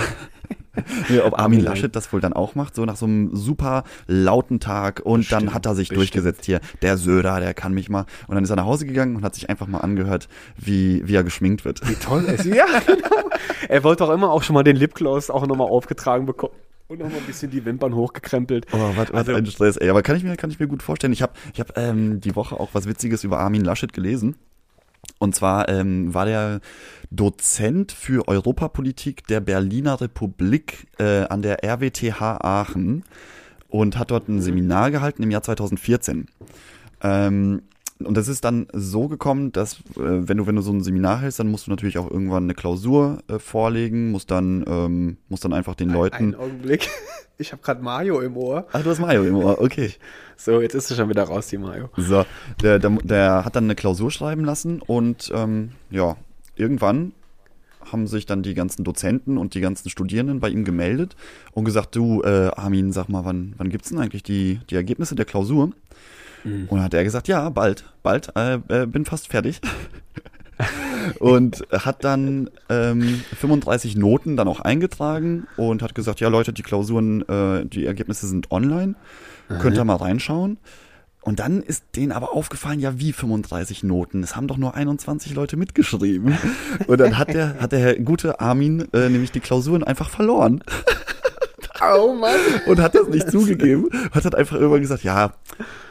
[1.10, 3.84] Ja, ob Armin Armin Laschet das wohl dann auch macht, so nach so einem super
[4.08, 5.98] lauten Tag und dann Bestimmt, hat er sich bestimmt.
[6.16, 8.06] durchgesetzt hier, der Söder, der kann mich mal.
[8.28, 11.14] Und dann ist er nach Hause gegangen und hat sich einfach mal angehört, wie, wie
[11.16, 11.86] er geschminkt wird.
[11.90, 12.46] Wie toll ist.
[12.46, 13.08] Ja, genau.
[13.68, 16.54] Er wollte auch immer auch schon mal den Lipgloss auch nochmal aufgetragen bekommen.
[16.88, 18.66] Und nochmal ein bisschen die Wimpern hochgekrempelt.
[18.72, 19.90] Oh, was, was Also- ein Stress, ey.
[19.90, 21.12] Aber kann ich mir, kann ich mir gut vorstellen.
[21.14, 24.36] Ich habe ich hab, ähm, die Woche auch was Witziges über Armin Laschet gelesen.
[25.22, 26.62] Und zwar ähm, war der
[27.12, 33.04] Dozent für Europapolitik der Berliner Republik äh, an der RWTH Aachen
[33.70, 36.26] und hat dort ein Seminar gehalten im Jahr 2014.
[37.04, 37.62] Ähm,
[38.06, 41.22] und das ist dann so gekommen, dass äh, wenn du wenn du so ein Seminar
[41.22, 45.46] hältst, dann musst du natürlich auch irgendwann eine Klausur äh, vorlegen, musst dann ähm, musst
[45.46, 46.16] dann einfach den Leuten.
[46.16, 46.90] Einen Augenblick.
[47.38, 48.68] Ich habe gerade Mario im Ohr.
[48.72, 49.94] Ach, du hast Mario im Ohr, okay.
[50.38, 51.90] So, jetzt ist sie schon wieder raus, die Mario.
[51.98, 52.24] So,
[52.62, 56.18] der, der, der hat dann eine Klausur schreiben lassen und ähm, ja,
[56.56, 57.14] irgendwann
[57.92, 61.16] haben sich dann die ganzen Dozenten und die ganzen Studierenden bei ihm gemeldet
[61.54, 65.16] und gesagt, du, äh, Armin, sag mal, wann, wann gibt's denn eigentlich die, die Ergebnisse
[65.16, 65.72] der Klausur?
[66.44, 69.62] Und dann hat er gesagt, ja, bald, bald, äh, äh, bin fast fertig.
[71.20, 76.62] und hat dann ähm, 35 Noten dann auch eingetragen und hat gesagt, ja Leute, die
[76.62, 78.96] Klausuren, äh, die Ergebnisse sind online,
[79.60, 80.58] könnt ihr mal reinschauen.
[81.24, 85.36] Und dann ist denen aber aufgefallen, ja wie 35 Noten, es haben doch nur 21
[85.36, 86.36] Leute mitgeschrieben.
[86.88, 90.64] Und dann hat der, hat der gute Armin äh, nämlich die Klausuren einfach verloren
[91.84, 92.36] Oh Mann.
[92.68, 93.90] und hat das nicht zugegeben.
[94.12, 95.34] Hat dann einfach irgendwann gesagt, ja,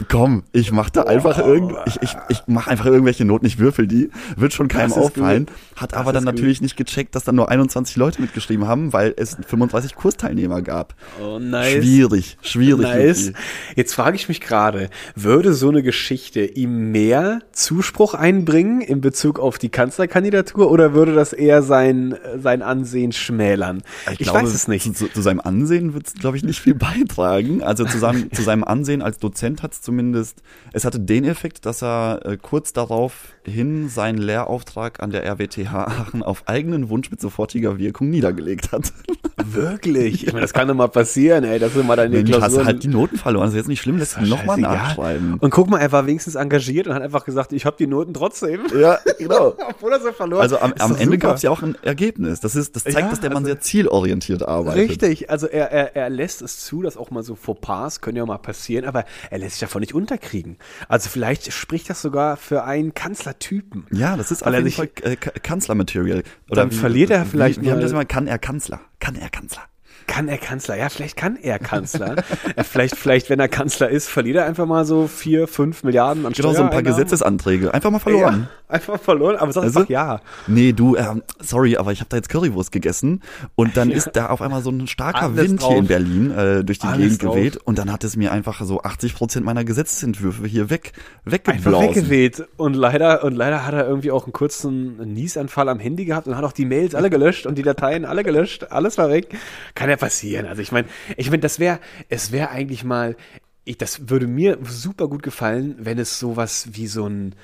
[0.09, 3.87] komm, ich mach da einfach irgend, ich, ich, ich mach einfach irgendwelche Noten, ich würfel
[3.87, 5.47] die, wird schon keinem auffallen.
[5.47, 5.55] gut.
[5.81, 6.35] Hat Das aber dann gut.
[6.35, 10.95] natürlich nicht gecheckt, dass dann nur 21 Leute mitgeschrieben haben, weil es 35 Kursteilnehmer gab.
[11.23, 11.73] Oh, nice.
[11.73, 12.83] Schwierig, schwierig.
[12.87, 13.33] Nice.
[13.77, 19.39] Jetzt frage ich mich gerade, würde so eine Geschichte ihm mehr Zuspruch einbringen in Bezug
[19.39, 23.83] auf die Kanzlerkandidatur oder würde das eher sein, sein Ansehen schmälern?
[24.13, 24.81] Ich, glaube, weiß es nicht.
[24.97, 27.63] Zu, zu seinem Ansehen wird es, glaube ich, nicht viel beitragen.
[27.63, 31.67] Also zu seinem, zu seinem Ansehen als Dozent hat es zumindest, es hatte den Effekt,
[31.67, 37.11] dass er äh, kurz darauf hin seinen Lehrauftrag an der RWTH Aachen auf eigenen Wunsch
[37.11, 38.93] mit sofortiger Wirkung niedergelegt hat.
[39.45, 40.27] Wirklich?
[40.27, 42.67] Ich meine, das kann doch mal passieren, ey, dass du mal deine hast du Klausuren...
[42.67, 43.45] halt die Noten verloren.
[43.47, 45.39] Das ist jetzt nicht schlimm, lässt doch nochmal nachschreiben.
[45.39, 48.15] Und guck mal, er war wenigstens engagiert und hat einfach gesagt, ich habe die Noten
[48.15, 48.61] trotzdem.
[48.79, 49.57] ja, genau.
[49.69, 52.41] Obwohl er so verloren Also am, am Ende gab es ja auch ein Ergebnis.
[52.41, 54.91] Das, ist, das zeigt, Ja, dass der Mann also- sehr zielorientiert arbeitet.
[54.91, 58.27] Richtig, also er, er, er lässt es zu, dass auch mal so Fauxpas können ja
[58.27, 60.59] mal passieren, aber er lässt sich davon nicht unterkriegen.
[60.89, 62.95] Also vielleicht spricht das sogar für einen
[63.35, 63.87] Kanzlertypen.
[63.91, 66.23] Ja, das ist auf jeden sich- Fall äh, Ka- Kanzlermaterial.
[66.49, 68.05] Dann verliert er vielleicht wie, wie haben das immer?
[68.05, 68.81] Kann er Kanzler?
[68.99, 69.63] Kann er Kanzler?
[70.07, 70.77] Kann er Kanzler?
[70.77, 72.17] Ja, vielleicht kann er Kanzler.
[72.57, 76.27] ja, vielleicht, vielleicht, wenn er Kanzler ist, verliert er einfach mal so vier, fünf Milliarden
[76.27, 76.83] an Genau, so ein paar.
[76.83, 77.73] Gesetzesanträge.
[77.75, 78.49] Einfach mal verloren.
[78.69, 79.81] Ja, einfach verloren, aber sag Also?
[79.81, 80.21] einfach ja.
[80.47, 83.23] Nee, du, ähm, sorry, aber ich habe da jetzt Currywurst gegessen
[83.55, 85.69] und dann ist da auf einmal so ein starker Alles Wind drauf.
[85.71, 87.35] hier in Berlin äh, durch die Alles Gegend drauf.
[87.35, 90.93] geweht und dann hat es mir einfach so 80 Prozent meiner Gesetzesentwürfe hier weg,
[91.25, 91.89] Einfach weggeblasen.
[91.89, 92.45] weggeweht.
[92.57, 96.37] Und leider, und leider hat er irgendwie auch einen kurzen Niesanfall am Handy gehabt und
[96.37, 98.67] hat auch die Mails alle gelöscht und die Dateien alle gelöscht.
[98.71, 99.29] Alles war weg.
[99.75, 100.47] Kann ja passieren.
[100.47, 103.17] Also ich meine, ich meine, das wäre, es wäre eigentlich mal,
[103.65, 107.35] ich, das würde mir super gut gefallen, wenn es sowas wie so ein,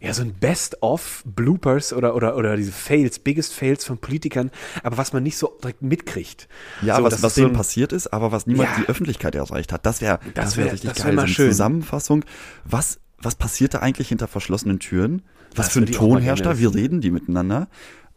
[0.00, 4.50] ja, so ein Best-of-Bloopers oder, oder, oder diese Fails, Biggest Fails von Politikern,
[4.82, 6.48] aber was man nicht so direkt mitkriegt.
[6.82, 8.82] Ja, so, was, was so denen ein- passiert ist, aber was niemals Ja.
[8.84, 9.86] die Öffentlichkeit erreicht hat.
[9.86, 11.14] Das wäre Das das wär richtig das wär geil.
[11.14, 11.50] mal so eine schön.
[11.50, 12.24] Zusammenfassung.
[12.64, 15.22] Was, was passiert da eigentlich hinter verschlossenen Türen?
[15.54, 16.58] Was Das für ein Ton herrscht da?
[16.58, 17.68] Wie reden die miteinander?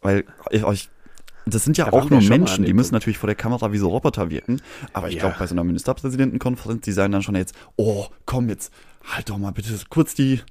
[0.01, 0.89] Weil ich euch
[1.53, 3.89] das sind ja Da auch nur Menschen, die müssen natürlich vor der Kamera wie so
[3.89, 4.61] Roboter wirken.
[4.93, 5.21] Aber ich Ja.
[5.21, 8.71] glaube, bei so einer Ministerpräsidentenkonferenz, die sagen dann schon jetzt, oh, komm jetzt,
[9.13, 10.41] halt doch mal bitte kurz die,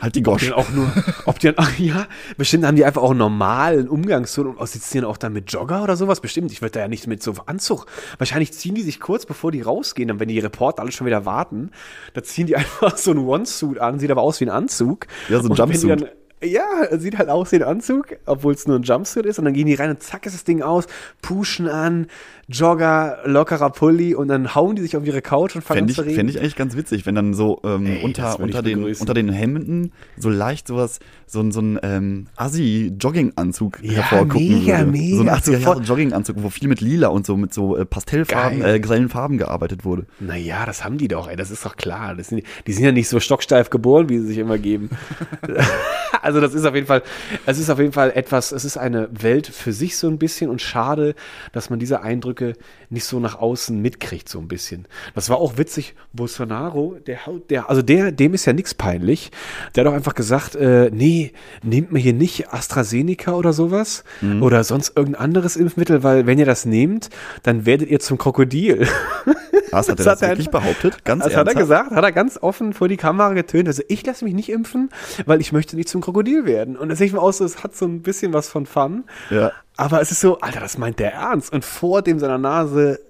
[0.00, 0.44] halt die Ob Gosch.
[0.44, 0.90] dann auch nur,
[1.26, 5.04] ob die ach ja, bestimmt haben die einfach auch einen normalen Umgangston und sitzen die
[5.04, 6.20] auch dann mit Jogger oder sowas.
[6.20, 7.86] Bestimmt, ich würde da ja nicht mit so Anzug.
[8.18, 11.24] Wahrscheinlich ziehen die sich kurz bevor die rausgehen, dann wenn die Reporter alle schon wieder
[11.24, 11.70] warten,
[12.14, 15.06] da ziehen die einfach so einen One-Suit an, sieht aber aus wie ein Anzug.
[15.28, 16.12] Ja, so ein Jumpsuit.
[16.42, 16.64] Ja,
[16.98, 19.38] sieht halt aus wie ein Anzug, obwohl es nur ein Jumpsuit ist.
[19.38, 20.84] Und dann gehen die rein und zack ist das Ding aus,
[21.22, 22.08] pushen an,
[22.48, 25.88] Jogger, lockerer Pulli und dann hauen die sich auf ihre Couch und fangen Fände an
[25.90, 26.14] ich, zu reden.
[26.14, 29.00] fänd ich eigentlich ganz witzig, wenn dann so ähm, Ey, unter, unter, den, begrüßen.
[29.00, 34.78] unter den Hemden so leicht sowas, so, ein- so ein ähm, Assi-Jogginganzug Ja, hervorgucken mega,
[34.78, 34.90] würde.
[34.92, 35.16] mega.
[35.16, 35.82] So ein 80er Jahre.
[35.82, 38.74] Jogginganzug, wo viel mit lila und so mit so äh, Pastellfarben, Geil.
[38.76, 40.06] äh, grellen Farben gearbeitet wurde.
[40.20, 42.14] Naja, das haben die doch, ey, das ist doch klar.
[42.14, 44.90] Das sind, die sind ja nicht so stocksteif geboren, wie sie sich immer geben.
[46.26, 47.02] Also das ist auf jeden Fall,
[47.46, 50.50] es ist auf jeden Fall etwas, es ist eine Welt für sich so ein bisschen
[50.50, 51.14] und schade,
[51.52, 52.54] dass man diese Eindrücke
[52.90, 54.86] nicht so nach außen mitkriegt, so ein bisschen.
[55.14, 59.30] Das war auch witzig, Bolsonaro, der haut, der, also der, dem ist ja nichts peinlich.
[59.74, 64.02] Der hat auch einfach gesagt, äh, nee, nehmt mir hier nicht AstraZeneca oder sowas
[64.40, 67.08] oder sonst irgendein anderes Impfmittel, weil wenn ihr das nehmt,
[67.44, 68.88] dann werdet ihr zum Krokodil.
[69.70, 71.04] Was hat er Das das, hat er wirklich einfach- behauptet?
[71.04, 71.58] Ganz Das hat er ernsthaft?
[71.58, 73.68] gesagt, hat er ganz offen vor die Kamera getönt.
[73.68, 74.90] Also ich lasse mich nicht impfen,
[75.26, 76.76] weil ich möchte nicht zum Krokodil werden.
[76.76, 79.04] Und das sehe ich mir aus, so, es hat so ein bisschen was von Fun.
[79.30, 79.52] Ja.
[79.76, 81.52] Aber es ist so, Alter, das meint der ernst.
[81.52, 83.00] Und vor dem seiner Nase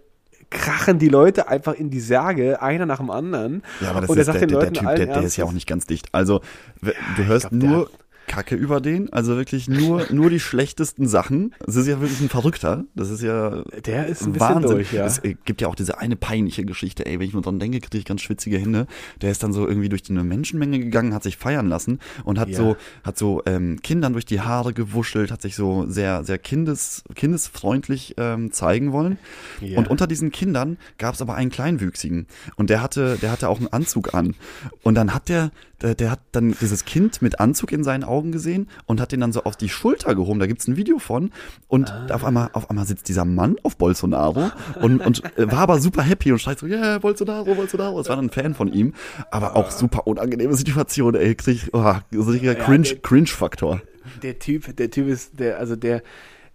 [0.50, 3.62] krachen die Leute einfach in die Särge, einer nach dem anderen.
[3.80, 5.52] Ja, aber das und ist sagt der, der, der Typ, der, der ist ja auch
[5.52, 6.08] nicht ganz dicht.
[6.12, 6.40] Also,
[6.80, 7.90] w- du hörst glaub, nur
[8.26, 11.54] Kacke über den, also wirklich nur, nur die schlechtesten Sachen.
[11.64, 12.84] Das ist ja wirklich ein Verrückter.
[12.94, 14.70] Das ist ja Der ist ein Wahnsinn.
[14.70, 15.06] durch, ja.
[15.06, 17.80] Es äh, gibt ja auch diese eine peinliche Geschichte, ey, wenn ich nur dran denke,
[17.80, 18.86] kriege ich ganz schwitzige Hände.
[19.22, 22.48] Der ist dann so irgendwie durch eine Menschenmenge gegangen, hat sich feiern lassen und hat
[22.48, 22.56] Ja.
[22.58, 27.04] so, hat so ähm, Kindern durch die Haare gewuschelt, hat sich so sehr, sehr kindes,
[27.14, 29.18] kindesfreundlich ähm, zeigen wollen.
[29.60, 29.78] Ja.
[29.78, 32.26] Und unter diesen Kindern gab es aber einen Kleinwüchsigen.
[32.56, 34.34] Und der hatte, der hatte auch einen Anzug an.
[34.82, 35.50] Und dann hat der,
[35.82, 39.20] der, der hat dann dieses Kind mit Anzug in seinen Augen gesehen und hat den
[39.20, 40.40] dann so auf die Schulter gehoben.
[40.40, 41.30] Da gibt's ein Video von.
[41.68, 45.78] Und auf einmal, auf einmal sitzt dieser Mann auf Bolsonaro und, und äh, war aber
[45.78, 48.00] super happy und schreit so, yeah, Bolsonaro, Bolsonaro.
[48.00, 48.94] Es war dann ein Fan von ihm.
[49.30, 51.34] Aber auch super unangenehme Situation, ey.
[51.34, 53.82] Krieg, oh, so richtiger Cringe, der- Cringe-Faktor.
[54.22, 56.02] Der Typ, der Typ ist, der, also der,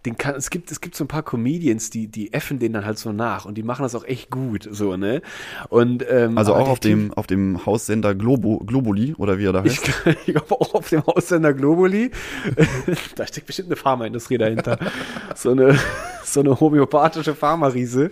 [0.04, 2.84] den kann, es gibt, es gibt so ein paar Comedians, die, die effen den dann
[2.84, 5.22] halt so nach und die machen das auch echt gut, so, ne?
[5.68, 9.62] Und, ähm, Also auch auf dem, auf dem Haussender Globo, Globuli oder wie er da
[9.62, 9.88] heißt.
[9.88, 12.10] Ich, ich glaube auch auf dem Haussender Globuli.
[13.14, 14.78] da steckt bestimmt eine Pharmaindustrie dahinter.
[15.34, 15.78] So eine,
[16.24, 18.10] so eine homöopathische Pharmariese,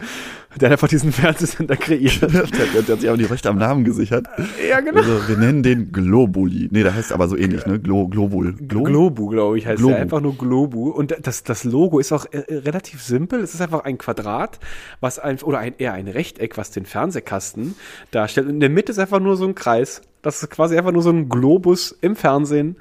[0.56, 2.22] der hat einfach diesen Fernsehsender kreiert.
[2.22, 4.26] der, der, der hat sich aber die Rechte am Namen gesichert.
[4.68, 4.98] Ja, genau.
[4.98, 6.68] Also wir nennen den Globuli.
[6.72, 7.78] Nee, der heißt aber so ähnlich, ne?
[7.78, 8.54] Glo, Globul.
[8.54, 8.82] Glo?
[8.82, 9.94] Globu, glaube ich, heißt Globu.
[9.94, 10.02] der.
[10.02, 10.90] Einfach nur Globu.
[10.90, 13.40] Und das, das Logo ist auch äh, relativ simpel.
[13.40, 14.58] Es ist einfach ein Quadrat,
[14.98, 17.76] was ein, oder ein, eher ein Rechteck, was den Fernsehkasten
[18.10, 18.48] darstellt.
[18.48, 20.02] Und in der Mitte ist einfach nur so ein Kreis.
[20.22, 22.76] Das ist quasi einfach nur so ein Globus im Fernsehen.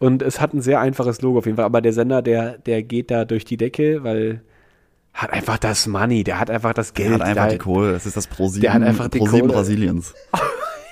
[0.00, 1.64] Und es hat ein sehr einfaches Logo auf jeden Fall.
[1.64, 4.42] Aber der Sender, der, der geht da durch die Decke, weil
[5.14, 7.08] hat einfach das Money, der hat einfach das Geld.
[7.08, 7.92] Der hat einfach da, die Kohle.
[7.92, 9.52] Das ist das ProSieben, Der hat einfach die ProSieben Kohle.
[9.54, 10.14] Brasiliens.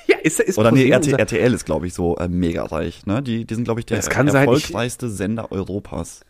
[0.09, 3.07] Ja, ist, ist Oder nee, RT, RTL ist, glaube ich, so äh, mega reich.
[3.07, 3.23] Ne?
[3.23, 6.23] Die, die sind, glaube ich, der kann sein, ich- erfolgreichste Sender Europas.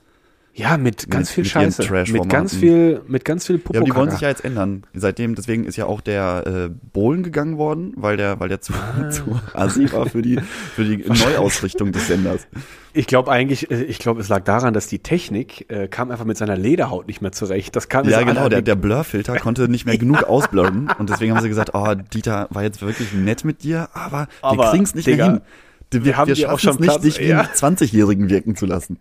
[0.55, 1.81] Ja, mit ganz Mit- viel mit Scheiße.
[1.83, 2.29] Mit Trash-Formaten.
[2.29, 4.83] ganz viel, mit ganz viel Ja, aber die wollen sich ja jetzt ändern.
[4.93, 8.75] Seitdem, deswegen ist ja auch der äh, Bohlen gegangen worden, weil der, weil der zu,
[8.75, 9.09] Ah.
[9.11, 10.39] zu assi war für die,
[10.75, 12.47] für die Neuausrichtung des Senders.
[12.93, 16.27] Ich glaube eigentlich, äh, ich glaube, es lag daran, dass die Technik äh, kam einfach
[16.27, 17.75] mit seiner Lederhaut nicht mehr zurecht.
[17.75, 21.43] Das kam Ja, genau, der, der Blurfilter konnte nicht mehr genug ausblurren und deswegen haben
[21.43, 25.07] sie gesagt, oh, Dieter war jetzt wirklich nett mit dir, aber, wir Aber, kriegen's nicht
[25.07, 25.43] Digga, mehr hin.
[25.93, 27.41] Wir, wir haben wir dir auch schon nicht, Platz, dich wie ja.
[27.41, 28.99] einen 20-Jährigen wirken zu lassen.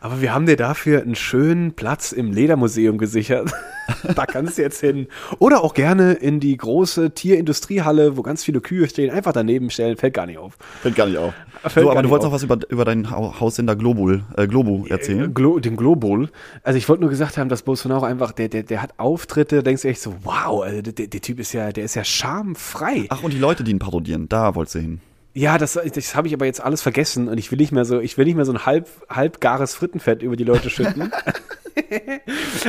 [0.00, 3.52] Aber wir haben dir dafür einen schönen Platz im Ledermuseum gesichert.
[4.14, 5.06] da kannst du jetzt hin.
[5.38, 9.10] Oder auch gerne in die große Tierindustriehalle, wo ganz viele Kühe stehen.
[9.10, 10.56] Einfach daneben stellen, fällt gar nicht auf.
[10.82, 11.34] Fällt gar nicht auf.
[11.62, 12.32] Fällt So, aber du nicht wolltest auf.
[12.32, 15.32] noch was über, über deinen Hau- Haussender Globul, äh, Globo erzählen.
[15.34, 16.28] Glo den Global.
[16.62, 19.82] Also ich wollte nur gesagt haben, dass Bolsonaro einfach, der, der, der hat Auftritte, denkst
[19.82, 23.06] du echt so, wow, also der, der Typ ist ja, der ist ja schamfrei.
[23.10, 25.00] Ach, und die Leute, die ihn parodieren, da wolltest du hin.
[25.34, 27.98] Ja, das, das habe ich aber jetzt alles vergessen und ich will nicht mehr so,
[27.98, 31.12] ich will nicht mehr so ein halb, halbgares Frittenfett über die Leute schütten.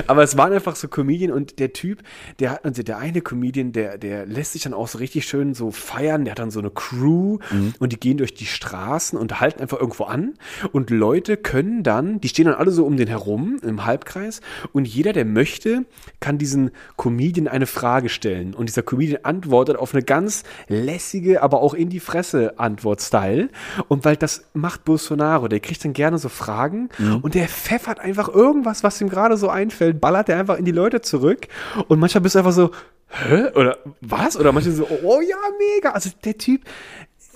[0.08, 2.04] aber es waren einfach so Comedian und der Typ,
[2.40, 5.54] der hat, also der eine Comedian, der, der lässt sich dann auch so richtig schön
[5.54, 7.40] so feiern, der hat dann so eine Crew
[7.80, 10.34] und die gehen durch die Straßen und halten einfach irgendwo an.
[10.72, 14.42] Und Leute können dann, die stehen dann alle so um den herum im Halbkreis.
[14.74, 15.86] Und jeder, der möchte,
[16.20, 18.54] kann diesen Comedian eine Frage stellen.
[18.54, 23.50] Und dieser Comedian antwortet auf eine ganz lässige, aber auch in die Fresse Antwort-Style.
[23.88, 26.90] Und weil das macht Bolsonaro, der kriegt dann gerne so Fragen
[27.22, 30.72] und der pfeffert einfach irgendwas, was ihm gerade so einfällt, ballert er einfach in die
[30.72, 31.48] Leute zurück
[31.88, 32.72] und manchmal bist du einfach so,
[33.08, 33.52] hä?
[33.56, 34.38] Oder was?
[34.38, 35.38] Oder manchmal so, oh ja,
[35.76, 35.92] mega.
[35.92, 36.62] Also der Typ,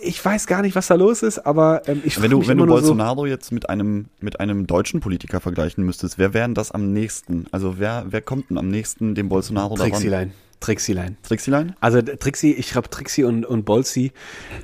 [0.01, 2.57] ich weiß gar nicht, was da los ist, aber ähm, ich Wenn du, mich wenn
[2.57, 6.47] du nur so, Bolsonaro jetzt mit einem, mit einem deutschen Politiker vergleichen müsstest, wer wäre
[6.47, 7.47] denn das am nächsten?
[7.51, 9.91] Also wer, wer kommt denn am nächsten dem Bolsonaro daran?
[9.91, 10.33] Trixilein.
[10.59, 11.17] Trixilein.
[11.23, 11.75] Trixilein?
[11.79, 14.11] Also Trixie, ich glaube Trixie und, und Bolzi,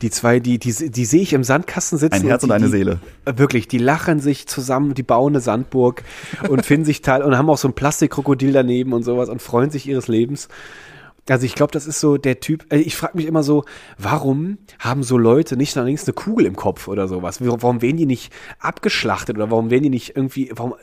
[0.02, 2.24] die zwei, die, die, die sehe ich im Sandkasten sitzen.
[2.24, 3.00] Ein Herz die, und eine die, Seele.
[3.26, 6.04] Äh, Wirklich, die lachen sich zusammen, die bauen eine Sandburg
[6.50, 9.70] und finden sich teil und haben auch so ein Plastikkrokodil daneben und sowas und freuen
[9.70, 10.50] sich ihres Lebens.
[11.30, 12.72] Also ich glaube, das ist so der Typ.
[12.72, 13.64] äh, Ich frage mich immer so,
[13.98, 17.40] warum haben so Leute nicht links eine Kugel im Kopf oder sowas?
[17.42, 20.76] Warum werden die nicht abgeschlachtet oder warum werden die nicht irgendwie, warum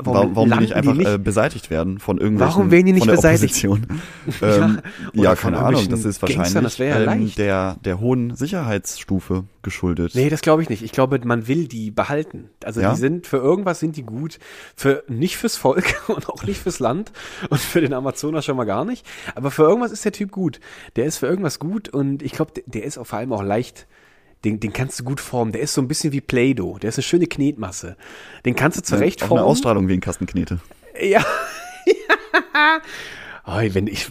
[0.00, 3.02] warum, warum die nicht einfach nicht, äh, beseitigt werden von irgendwelchen Warum werden die nicht
[3.06, 3.64] von der beseitigt?
[3.64, 4.00] Opposition.
[4.42, 4.80] ähm,
[5.14, 10.14] ja, keine Ahnung, das ist wahrscheinlich Gangstern, das ja ähm, der, der hohen Sicherheitsstufe geschuldet.
[10.14, 10.82] Nee, das glaube ich nicht.
[10.82, 12.50] Ich glaube, man will die behalten.
[12.64, 12.92] Also Ja?
[12.92, 14.38] die sind, für irgendwas sind die gut.
[14.76, 17.12] Für, nicht fürs Volk und auch nicht fürs Land
[17.50, 19.06] und für den Amazonas schon mal gar nicht.
[19.34, 20.60] Aber für irgendwas ist der Typ gut.
[20.96, 23.42] Der ist für irgendwas gut und ich glaube, der, der ist auch vor allem auch
[23.42, 23.86] leicht.
[24.44, 25.52] Den, den kannst du gut formen.
[25.52, 26.78] Der ist so ein bisschen wie Play-Doh.
[26.78, 27.96] Der ist eine schöne Knetmasse.
[28.44, 29.44] Den kannst du zurecht Auch eine formen.
[29.44, 30.60] Ausstrahlung wie ein Kasten Knete.
[31.00, 31.24] Ja.
[33.50, 34.10] Oh, wenn ich,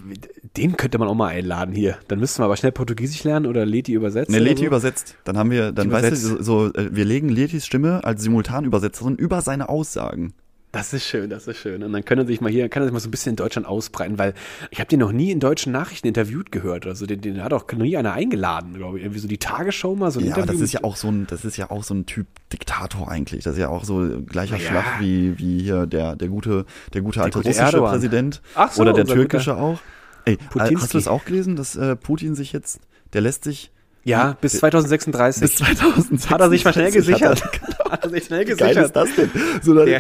[0.58, 2.00] den könnte man auch mal einladen hier.
[2.08, 4.34] Dann müssten wir aber schnell Portugiesisch lernen oder Leti übersetzen.
[4.34, 4.66] Ne, Leti so.
[4.66, 5.16] übersetzt.
[5.26, 6.44] Dann haben wir, dann weißt du, übersetzt.
[6.44, 10.34] so, so, äh, wir legen Letis Stimme als Simultanübersetzerin über seine Aussagen.
[10.78, 11.82] Das ist schön, das ist schön.
[11.82, 13.36] Und dann können er sich mal hier, kann er sich mal so ein bisschen in
[13.36, 14.36] Deutschland ausbreiten, weil
[14.70, 16.86] ich habe den noch nie in deutschen Nachrichten interviewt gehört.
[16.86, 19.04] Also den, den hat auch nie einer eingeladen, glaube ich.
[19.04, 20.54] Irgendwie so die Tagesschau mal so ein Ja, Interview.
[20.54, 23.44] das ist ja auch so ein, das ist ja auch so ein Typ Diktator eigentlich.
[23.44, 24.70] Das ist ja auch so gleicher ja.
[24.70, 27.92] Schlag wie, wie hier der, der gute, der gute alte gute russische Erdogan.
[27.94, 28.42] Präsident.
[28.54, 29.80] Ach so, Oder der türkische auch.
[30.26, 30.76] Ey, äh, Putinski.
[30.76, 32.82] hast du das auch gelesen, dass äh, Putin sich jetzt,
[33.14, 33.72] der lässt sich
[34.08, 35.42] ja, bis 2036.
[35.42, 37.44] bis 2006 hat er sich mal schnell gesichert.
[37.90, 38.96] Hat er sich schnell er, wie geil ist gesichert.
[38.96, 39.32] das denn?
[39.62, 40.00] So, Ja.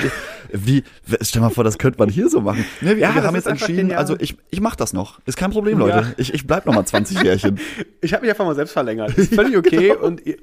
[0.53, 0.83] Wie,
[1.21, 2.63] stell mal vor, das könnte man hier so machen.
[2.79, 5.19] Ne, wir Ja, wir haben jetzt entschieden, also ich, ich mach das noch.
[5.25, 5.97] Ist kein Problem, Leute.
[5.97, 6.13] Ja.
[6.15, 7.59] Ich, ich bleib noch mal 20 Jährchen.
[8.01, 9.13] Ich habe mich einfach mal selbst verlängert.
[9.17, 9.91] Ist völlig okay.
[9.91, 10.37] Und ihr,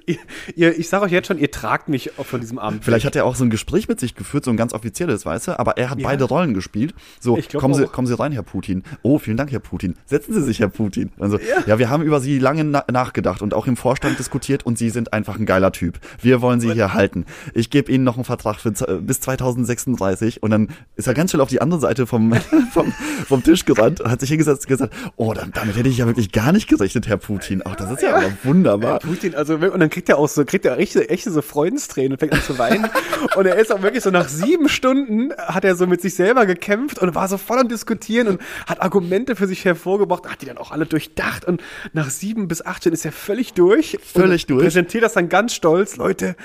[0.55, 2.85] ihr, ich sage euch jetzt schon, ihr tragt mich von diesem Amt.
[2.85, 5.49] Vielleicht hat er auch so ein Gespräch mit sich geführt, so ein ganz offizielles, weißt
[5.49, 5.59] du?
[5.59, 6.95] Aber er hat beide Rollen gespielt.
[7.21, 7.93] So, kommen Sie, auch.
[7.93, 8.83] kommen Sie rein, Herr Putin.
[9.03, 9.95] Oh, vielen Dank, Herr Putin.
[10.05, 11.13] Setzen Sie sich, Herr Putin.
[11.19, 11.79] Also, ja.
[11.79, 15.13] wir haben über Sie lange na nachgedacht und auch im Vorstand diskutiert und Sie sind
[15.13, 15.99] einfach ein geiler Typ.
[16.21, 17.25] Wir wollen Sie hier halten.
[17.55, 21.41] Ich gebe Ihnen noch einen Vertrag für, bis 2036 und dann ist er ganz schnell
[21.41, 22.35] auf die andere Seite vom,
[22.73, 22.93] vom,
[23.27, 26.33] vom Tisch gerannt und hat sich hingesetzt und gesagt, oh, damit hätte ich ja wirklich
[26.33, 27.63] gar nicht gerechnet, Herr Putin.
[27.65, 28.99] Ach, das ist ja, aber wunderbar.
[28.99, 32.19] Putin, also und dann kriegt er auch so, kriegt er echte, echte so Freudenstränen und
[32.19, 32.89] fängt an zu weinen.
[33.37, 36.47] und er ist auch wirklich so nach sieben Stunden hat er so mit sich selber
[36.47, 40.47] gekämpft und war so voll am Diskutieren und hat Argumente für sich hervorgebracht, hat die
[40.47, 43.99] dann auch alle durchdacht und nach sieben bis acht Stunden ist er völlig durch.
[44.03, 44.63] Völlig durch.
[44.63, 46.37] Präsentiert das dann ganz stolz, Leute.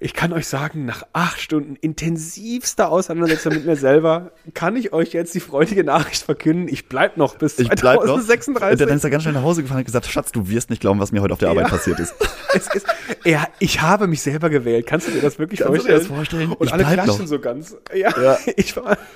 [0.00, 5.12] Ich kann euch sagen, nach acht Stunden intensivster Auseinandersetzung mit mir selber, kann ich euch
[5.12, 6.68] jetzt die freudige Nachricht verkünden.
[6.68, 8.04] Ich bleib noch bis Ich bleib noch.
[8.06, 8.78] 2036.
[8.86, 10.80] Dann ist er ganz schnell nach Hause gefahren und hat gesagt, Schatz, du wirst nicht
[10.80, 11.70] glauben, was mir heute auf der Arbeit Ja.
[11.70, 12.14] passiert ist.
[12.74, 12.86] Ist,
[13.24, 14.86] ja, ich habe mich selber gewählt.
[14.86, 15.98] Kannst du dir das wirklich Kannst du dir vorstellen?
[15.98, 16.52] das vorstellen?
[16.52, 17.26] Und Ich alle klatschen noch.
[17.26, 17.76] so ganz.
[17.94, 18.38] Ja, Ja.
[18.56, 18.96] ich war.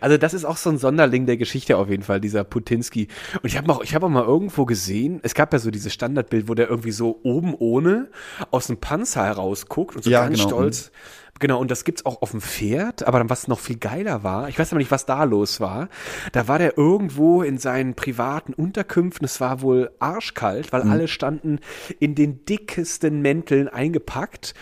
[0.00, 3.08] Also das ist auch so ein Sonderling der Geschichte auf jeden Fall, dieser Putinski.
[3.42, 5.92] Und ich habe auch, ich habe auch mal irgendwo gesehen, es gab ja so dieses
[5.94, 8.08] Standardbild, wo der irgendwie so oben ohne
[8.50, 10.48] aus dem Panzer herausguckt und so Ja, ganz genau.
[10.48, 10.90] stolz.
[11.40, 14.48] Genau, und das gibt's auch auf dem Pferd, aber dann was noch viel geiler war,
[14.48, 15.88] ich weiß aber nicht, was da los war.
[16.32, 21.60] Da war der irgendwo in seinen privaten Unterkünften, es war wohl arschkalt, weil alle standen
[22.00, 24.54] in den dickesten Mänteln eingepackt.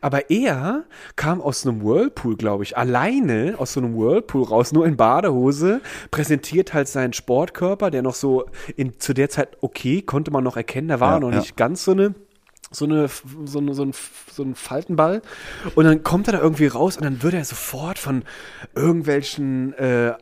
[0.00, 0.84] Aber er
[1.14, 5.82] kam aus einem Whirlpool, glaube ich, alleine aus so einem Whirlpool raus, nur in Badehose,
[6.10, 8.46] präsentiert halt seinen Sportkörper, der noch so
[8.76, 11.38] in, zu der Zeit okay, konnte man noch erkennen, da war Ja, er noch ja.
[11.40, 12.14] nicht ganz so eine
[12.74, 13.08] so eine
[13.44, 13.92] so, eine, so, ein,
[14.30, 15.22] so ein Faltenball
[15.74, 18.22] und dann kommt er da irgendwie raus und dann wird er sofort von
[18.74, 20.14] irgendwelchen äh,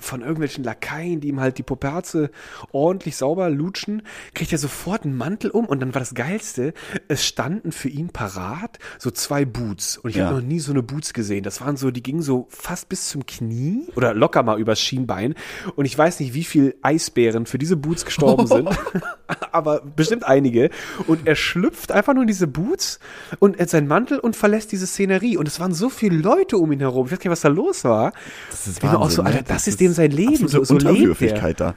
[0.00, 2.30] von irgendwelchen Lakaien, die ihm halt die Poperze
[2.72, 4.02] ordentlich sauber lutschen,
[4.34, 6.74] kriegt er sofort einen Mantel um und dann war das Geilste,
[7.08, 10.26] es standen für ihn parat so zwei Boots und ich Ja.
[10.26, 11.42] habe noch nie so eine Boots gesehen.
[11.42, 15.34] Das waren so, die gingen so fast bis zum Knie oder locker mal übers Schienbein
[15.76, 18.68] und ich weiß nicht, wie viel Eisbären für diese Boots gestorben sind,
[19.52, 20.70] aber bestimmt einige
[21.06, 22.98] und er schlüpft einfach nur in diese Boots
[23.38, 26.80] und seinen Mantel und verlässt diese Szenerie und es waren so viele Leute um ihn
[26.80, 27.06] herum.
[27.06, 28.12] Ich weiß gar nicht, was da los war.
[28.50, 29.28] Das ist war auch Wahnsinn, so, ne?
[29.28, 30.44] Alter, das, ist dem sein Leben.
[30.44, 30.74] absolute So, so.
[30.74, 31.74] Unterwürfigkeit da.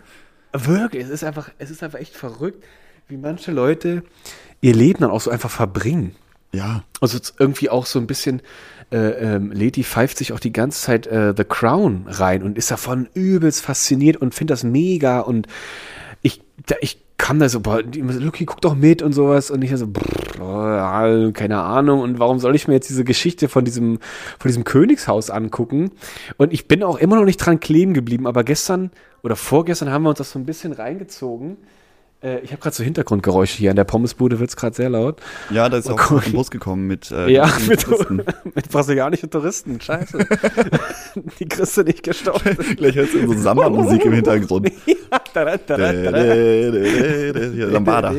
[0.53, 2.63] Wirklich, es ist einfach, es ist einfach echt verrückt,
[3.07, 4.03] wie manche Leute
[4.59, 6.15] ihr Leben dann auch so einfach verbringen.
[6.53, 6.83] Ja.
[6.99, 8.41] Also irgendwie auch so ein bisschen,
[8.91, 12.71] äh, ähm, Leti pfeift sich auch die ganze Zeit äh, The Crown rein und ist
[12.71, 15.47] davon übelst fasziniert und findet das mega und
[16.21, 19.51] ich, da, ich kam da so, Lucky, guck doch mit und sowas.
[19.51, 22.01] Und ich so, brr, keine Ahnung.
[22.01, 23.99] Und warum soll ich mir jetzt diese Geschichte von diesem,
[24.39, 25.91] von diesem Königshaus angucken?
[26.37, 28.89] Und ich bin auch immer noch nicht dran kleben geblieben, aber gestern
[29.21, 31.57] oder vorgestern haben wir uns das so ein bisschen reingezogen.
[32.23, 35.19] Äh, ich habe gerade so Hintergrundgeräusche hier, an der Pommesbude wird's gerade sehr laut.
[35.49, 36.21] Ja, da ist Oh, auch cool.
[36.25, 38.17] ein Bus gekommen mit äh, Ja, mit, Touristen.
[38.55, 39.81] mit brasilianischen Touristen.
[39.81, 40.19] Scheiße.
[41.39, 42.77] Die kriegst du nicht gestoppt.
[42.77, 44.71] Gleich hörst du so Samba-Musik im Hintergrund.
[44.85, 44.95] ja,
[47.67, 48.13] Lambada.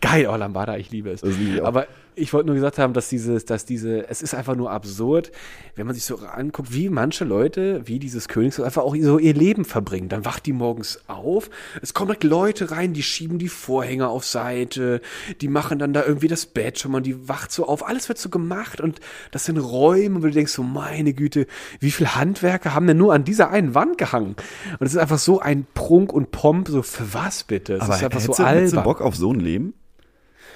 [0.00, 1.20] Geil, oh Lambada, ich liebe es.
[1.20, 1.66] Das liebe ich auch.
[1.66, 1.86] Aber
[2.18, 5.30] Ich wollte nur gesagt haben, dass dieses, dass diese, es ist einfach nur absurd,
[5.76, 9.34] wenn man sich so anguckt, wie manche Leute, wie dieses Königshaus, einfach auch so ihr
[9.34, 10.08] Leben verbringen.
[10.08, 11.50] Dann wacht die morgens auf,
[11.80, 15.00] es kommen direkt Leute rein, die schieben die Vorhänge auf Seite,
[15.40, 18.18] die machen dann da irgendwie das Bett schon mal, die wacht so auf, alles wird
[18.18, 19.00] so gemacht und
[19.30, 21.46] das sind Räume, wo du denkst so, meine Güte,
[21.80, 24.36] wie viele Handwerker haben denn nur an dieser einen Wand gehangen?
[24.78, 27.74] Und es ist einfach so ein Prunk und Pomp, so für was bitte?
[27.74, 28.84] Es Aber ist einfach so du, hättest du albern.
[28.84, 29.74] Bock auf so ein Leben?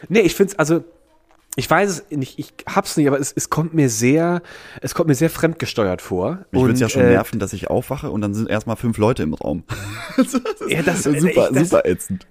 [0.08, 0.82] Nee, ich find's also
[1.56, 4.42] ich weiß es nicht, ich hab's nicht, aber es, es kommt mir sehr,
[4.80, 6.46] es kommt mir sehr fremdgesteuert vor.
[6.50, 8.96] Mich würde es ja schon äh, nerven, dass ich aufwache und dann sind erstmal fünf
[8.96, 9.64] Leute im Raum.
[10.68, 12.26] Ja, das, super, ich, das, super ätzend.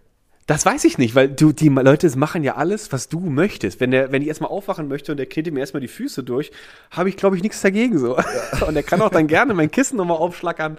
[0.47, 3.79] Das weiß ich nicht, weil du, die Leute machen ja alles, was du möchtest.
[3.79, 6.51] Wenn der, wenn ich erstmal aufwachen möchte und der knetet mir erstmal die Füße durch,
[6.89, 8.17] habe ich, glaube ich, nichts dagegen so.
[8.67, 10.77] Und der kann auch dann gerne mein Kissen nochmal aufschlackern.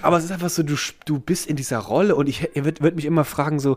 [0.00, 2.96] Aber es ist einfach so, du, du bist in dieser Rolle und ich würde würd
[2.96, 3.76] mich immer fragen so,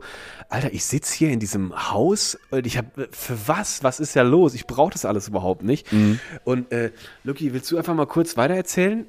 [0.50, 3.84] Alter, ich sitze hier in diesem Haus und ich habe, für was?
[3.84, 4.54] Was ist ja los?
[4.54, 5.92] Ich brauche das alles überhaupt nicht.
[5.92, 6.20] Mhm.
[6.46, 6.92] Und äh,
[7.24, 9.06] Luki, willst du einfach mal kurz weitererzählen?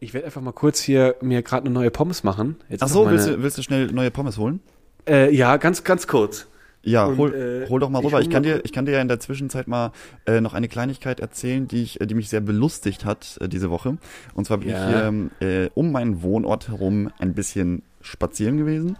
[0.00, 2.56] Ich werde einfach mal kurz hier mir gerade eine neue Pommes machen.
[2.68, 4.60] Jetzt Ach so, meine- willst du, willst du schnell neue Pommes holen?
[5.08, 6.46] Äh, ja, ganz, ganz kurz.
[6.82, 8.16] Ja, Und, hol, äh, hol doch mal ich rüber.
[8.18, 9.92] hol Ich kann, dir, ich kann dir ja in der Zwischenzeit mal
[10.26, 13.98] äh, noch eine Kleinigkeit erzählen, die, ich, die mich sehr belustigt hat äh, diese Woche.
[14.34, 14.78] Und zwar bin Ja.
[14.78, 18.96] ich hier ähm, äh, um meinen Wohnort herum ein bisschen spazieren gewesen.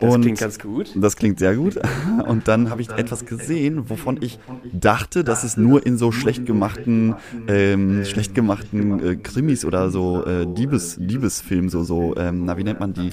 [0.00, 0.90] Das und klingt ganz gut.
[0.96, 1.78] Das klingt sehr gut.
[2.26, 4.40] Und dann habe ich etwas gesehen, wovon ich
[4.72, 7.14] dachte, dass es nur in so schlecht gemachten,
[7.46, 12.64] ähm, schlecht gemachten äh, Krimis oder so äh, Diebes, Diebesfilmen, so, so, ähm, na, wie
[12.64, 13.10] nennt man die?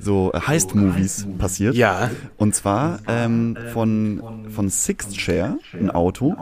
[0.00, 1.74] So äh, Heist-Movies passiert.
[1.74, 2.10] Ja.
[2.36, 6.36] Und zwar ähm, von, von Sixth Share, ein Auto,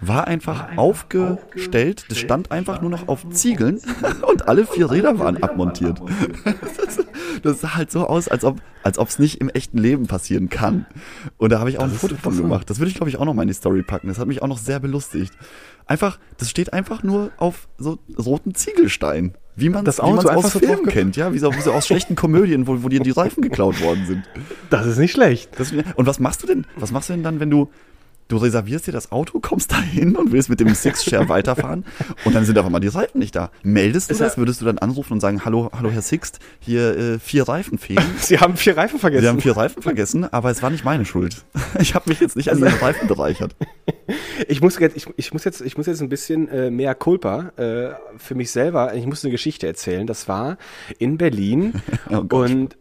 [0.00, 3.80] war einfach aufgestellt, das stand einfach nur noch auf Ziegeln
[4.30, 6.00] und alle vier Räder waren abmontiert.
[7.42, 10.48] Das, sah halt so aus, als ob als ob es nicht im echten Leben passieren
[10.48, 10.86] kann.
[11.38, 12.68] Und da habe ich auch ein Foto von gemacht.
[12.68, 14.08] Das würde ich, glaube ich, auch noch mal in die Story packen.
[14.08, 15.32] Das hat mich auch noch sehr belustigt.
[15.86, 19.34] Einfach, das steht einfach nur auf so roten Ziegelstein.
[19.54, 22.66] Wie man Das Auto aus Filmen kennt, ja, wie so, wie so aus schlechten Komödien,
[22.66, 24.24] wo, wo dir die Reifen geklaut worden sind.
[24.70, 25.50] Das ist nicht schlecht.
[25.58, 26.66] Das, und was machst du denn?
[26.76, 27.70] Was machst du denn dann, wenn du
[28.32, 31.84] du reservierst dir das Auto, kommst da hin und willst mit dem Six Share weiterfahren
[32.24, 33.50] und dann sind auf einmal die Reifen nicht da.
[33.62, 34.38] Meldest du Ist das?
[34.38, 38.02] Würdest du dann anrufen und sagen, hallo, hallo Herr Sixt, hier äh, vier Reifen fehlen.
[38.18, 39.22] Sie haben vier Reifen vergessen.
[39.22, 41.44] Sie haben vier Reifen vergessen, aber es war nicht meine Schuld.
[41.78, 43.54] Ich habe mich jetzt nicht an Also- Reifen bereichert.
[44.48, 47.50] Ich muss jetzt, ich, ich muss jetzt, ich muss jetzt ein bisschen äh, mehr Culpa
[47.56, 48.94] äh, für mich selber.
[48.94, 50.06] Ich muss eine Geschichte erzählen.
[50.06, 50.58] Das war
[50.98, 51.74] in Berlin
[52.10, 52.76] Oh und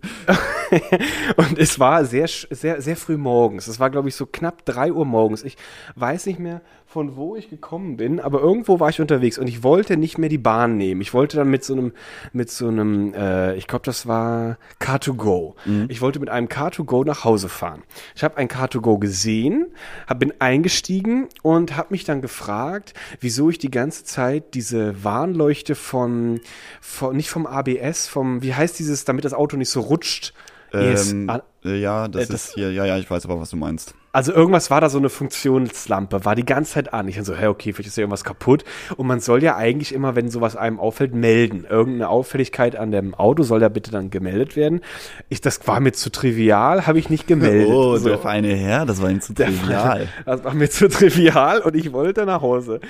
[1.38, 3.68] und es war sehr, sehr, sehr früh morgens.
[3.68, 5.41] Es war, glaube ich, so knapp drei Uhr morgens.
[5.44, 5.58] Ich
[5.96, 9.64] weiß nicht mehr, von wo ich gekommen bin, aber irgendwo war ich unterwegs und ich
[9.64, 11.00] wollte nicht mehr die Bahn nehmen.
[11.00, 11.94] Ich wollte dann mit so einem,
[12.34, 15.54] mit so einem, äh, ich glaube, das war Car2Go.
[15.88, 17.84] Ich wollte mit einem Car2Go nach Hause fahren.
[18.16, 19.68] Ich habe ein Car2Go gesehen,
[20.08, 25.76] hab, bin eingestiegen und habe mich dann gefragt, wieso ich die ganze Zeit diese Warnleuchte
[25.76, 26.42] von,
[26.82, 30.34] von nicht vom ABS, vom, wie heißt dieses, damit das Auto nicht so rutscht.
[30.74, 33.50] Ähm, an- äh, ja, das, äh, das- ist hier, ja, ja, ich weiß aber, was
[33.50, 33.94] du meinst.
[34.14, 37.08] Also irgendwas war da so eine Funktionslampe, war die ganze Zeit an.
[37.08, 38.66] Ich dann so, hä, okay, vielleicht ist ja irgendwas kaputt.
[38.98, 41.66] Und man soll ja eigentlich immer, wenn sowas einem auffällt, melden.
[41.70, 44.82] Irgendeine Auffälligkeit an dem Auto soll ja bitte dann gemeldet werden.
[45.30, 47.70] Ich, das war mir zu trivial, habe ich nicht gemeldet.
[47.70, 48.10] Oh, so.
[48.10, 50.08] der feine Herr, das war ihm zu trivial.
[50.26, 52.82] Das war mir zu trivial und ich wollte nach Hause.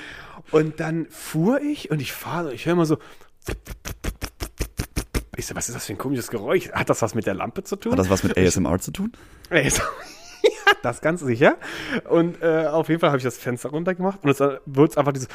[0.50, 2.98] Und dann fuhr ich und ich fahre, ich höre mal so.
[5.36, 6.70] Ich so, was ist das für ein komisches Geräusch?
[6.72, 7.92] Hat das was mit der Lampe zu tun?
[7.92, 9.12] Hat das was mit ASMR zu tun?
[9.50, 9.58] Ja,
[10.82, 11.56] das ganz sicher.
[12.08, 15.28] Und äh, auf jeden Fall habe ich das Fenster runtergemacht und es wird einfach dieses.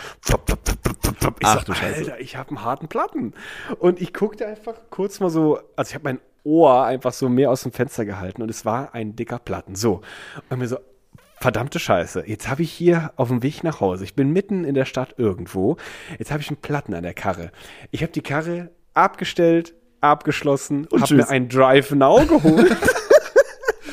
[1.39, 1.99] Ich Ach so, Scheiße.
[1.99, 3.33] Alter, ich habe einen harten Platten.
[3.79, 7.51] Und ich guckte einfach kurz mal so, also ich habe mein Ohr einfach so mehr
[7.51, 9.75] aus dem Fenster gehalten und es war ein dicker Platten.
[9.75, 10.01] So.
[10.49, 10.77] Und mir so,
[11.39, 14.73] verdammte Scheiße, jetzt habe ich hier auf dem Weg nach Hause, ich bin mitten in
[14.73, 15.77] der Stadt irgendwo,
[16.17, 17.51] jetzt habe ich einen Platten an der Karre.
[17.91, 21.29] Ich habe die Karre abgestellt, abgeschlossen, Und habe mir tschüss.
[21.31, 22.75] ein Drive Now geholt.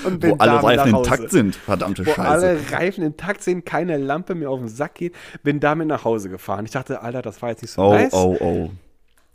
[0.05, 1.57] und Wo alle damit Reifen intakt sind.
[1.57, 2.29] Verdammte Wo Scheiße.
[2.29, 6.29] alle Reifen intakt sind, keine Lampe mehr auf den Sack geht, bin damit nach Hause
[6.29, 6.65] gefahren.
[6.65, 8.13] Ich dachte, Alter, das war jetzt nicht so oh, nice.
[8.13, 8.71] oh, oh.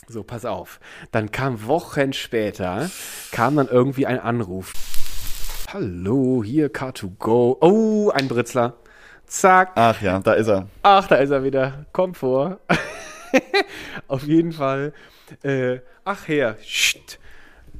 [0.07, 0.79] So, pass auf.
[1.11, 2.89] Dann kam Wochen später,
[3.31, 4.73] kam dann irgendwie ein Anruf.
[5.71, 7.57] Hallo, hier Car2Go.
[7.61, 8.77] Oh, ein Britzler.
[9.27, 9.73] Zack.
[9.75, 10.67] Ach ja, da ist er.
[10.81, 11.85] Ach, da ist er wieder.
[11.91, 12.59] Komm vor.
[14.07, 14.93] Auf jeden Fall.
[15.43, 16.57] Äh, ach her.
[16.63, 16.97] Sch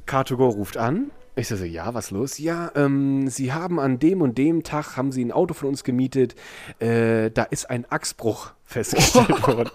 [0.06, 2.38] Car2Go ruft an Ich so, ja, was los?
[2.38, 5.84] Ja, ähm, Sie haben an dem und dem Tag, haben Sie ein Auto von uns
[5.84, 6.34] gemietet,
[6.80, 9.70] äh, da ist ein Achsbruch festgestellt worden.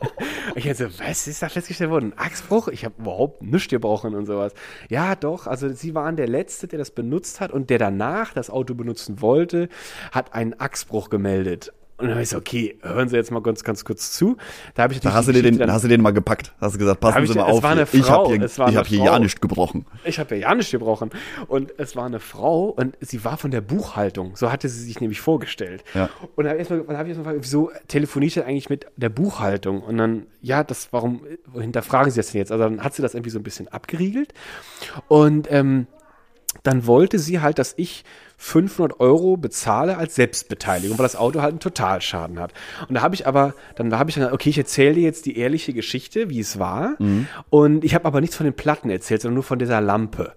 [0.56, 2.12] Ich so, was ist da festgestellt worden?
[2.14, 2.68] Ein Achsbruch?
[2.68, 4.54] Ich habe überhaupt nichts gebrochen und sowas.
[4.90, 8.50] Ja, doch, also Sie waren der Letzte, der das benutzt hat und der danach das
[8.50, 9.70] Auto benutzen wollte,
[10.12, 11.72] hat einen Achsbruch gemeldet.
[11.98, 14.36] Und dann habe ich so, okay, hören Sie jetzt mal ganz, ganz kurz zu.
[14.74, 16.54] Da habe ich Da hast du, dir den, dann- hast du den mal gepackt.
[16.60, 17.64] Hast du gesagt, passen ich- Sie mal es auf.
[17.64, 18.00] war eine hier.
[18.02, 19.06] ich Frau, habe hier, ich hab hier Frau.
[19.06, 19.86] ja nicht gebrochen.
[20.04, 21.12] Ich habe ja ja nicht gebrochen.
[21.48, 24.36] Und es war eine Frau und sie war von der Buchhaltung.
[24.36, 25.86] So hatte sie sich nämlich vorgestellt.
[25.94, 26.10] Ja.
[26.36, 29.10] Und dann habe ich erstmal hab erst mal gefragt, wieso telefoniert sie eigentlich mit der
[29.10, 29.82] Buchhaltung?
[29.82, 31.22] Und dann, ja, das, warum
[31.54, 32.52] hinterfragen sie das denn jetzt?
[32.52, 34.34] Also dann hat sie das irgendwie so ein bisschen abgeriegelt.
[35.08, 35.88] Und ähm,
[36.64, 38.04] dann wollte sie halt, dass ich
[38.38, 42.54] 500 Euro bezahle als Selbstbeteiligung, weil das Auto halt einen Totalschaden hat.
[42.90, 45.38] Und da habe ich aber, dann habe ich dann, okay, ich erzähle dir jetzt die
[45.38, 46.98] ehrliche Geschichte, wie es war.
[47.50, 50.34] Und ich habe aber nichts von den Platten erzählt, sondern nur von dieser Lampe.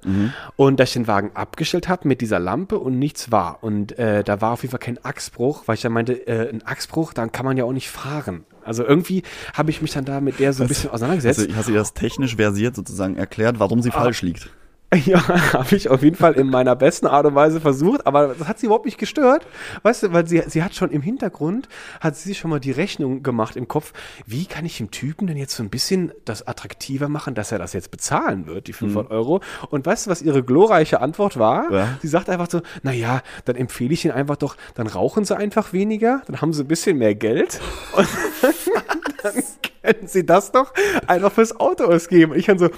[0.54, 3.64] Und dass ich den Wagen abgestellt habe mit dieser Lampe und nichts war.
[3.64, 6.64] Und äh, da war auf jeden Fall kein Achsbruch, weil ich dann meinte, äh, ein
[6.64, 8.44] Achsbruch, dann kann man ja auch nicht fahren.
[8.64, 9.22] Also irgendwie
[9.54, 11.40] habe ich mich dann da mit der so ein bisschen auseinandergesetzt.
[11.40, 13.82] Also, hast du ihr das technisch versiert sozusagen erklärt, warum Ah.
[13.82, 14.50] sie falsch liegt?
[15.04, 18.48] Ja, habe ich auf jeden Fall in meiner besten Art und Weise versucht, aber das
[18.48, 19.46] hat sie überhaupt nicht gestört.
[19.82, 21.68] Weißt du, weil sie, sie hat schon im Hintergrund,
[22.00, 23.92] hat sie sich schon mal die Rechnung gemacht im Kopf,
[24.26, 27.58] wie kann ich dem Typen denn jetzt so ein bisschen das attraktiver machen, dass er
[27.58, 29.40] das jetzt bezahlen wird, die 500 Euro.
[29.68, 31.70] Und weißt du, was ihre glorreiche Antwort war?
[31.70, 31.98] Ja.
[32.00, 35.36] Sie sagt einfach so, na ja, dann empfehle ich ihnen einfach doch, dann rauchen sie
[35.36, 37.60] einfach weniger, dann haben sie ein bisschen mehr Geld
[37.94, 38.08] und
[39.22, 39.34] dann
[39.82, 40.72] können sie das doch
[41.06, 42.32] einfach fürs Auto ausgeben.
[42.32, 42.68] Und ich dann so,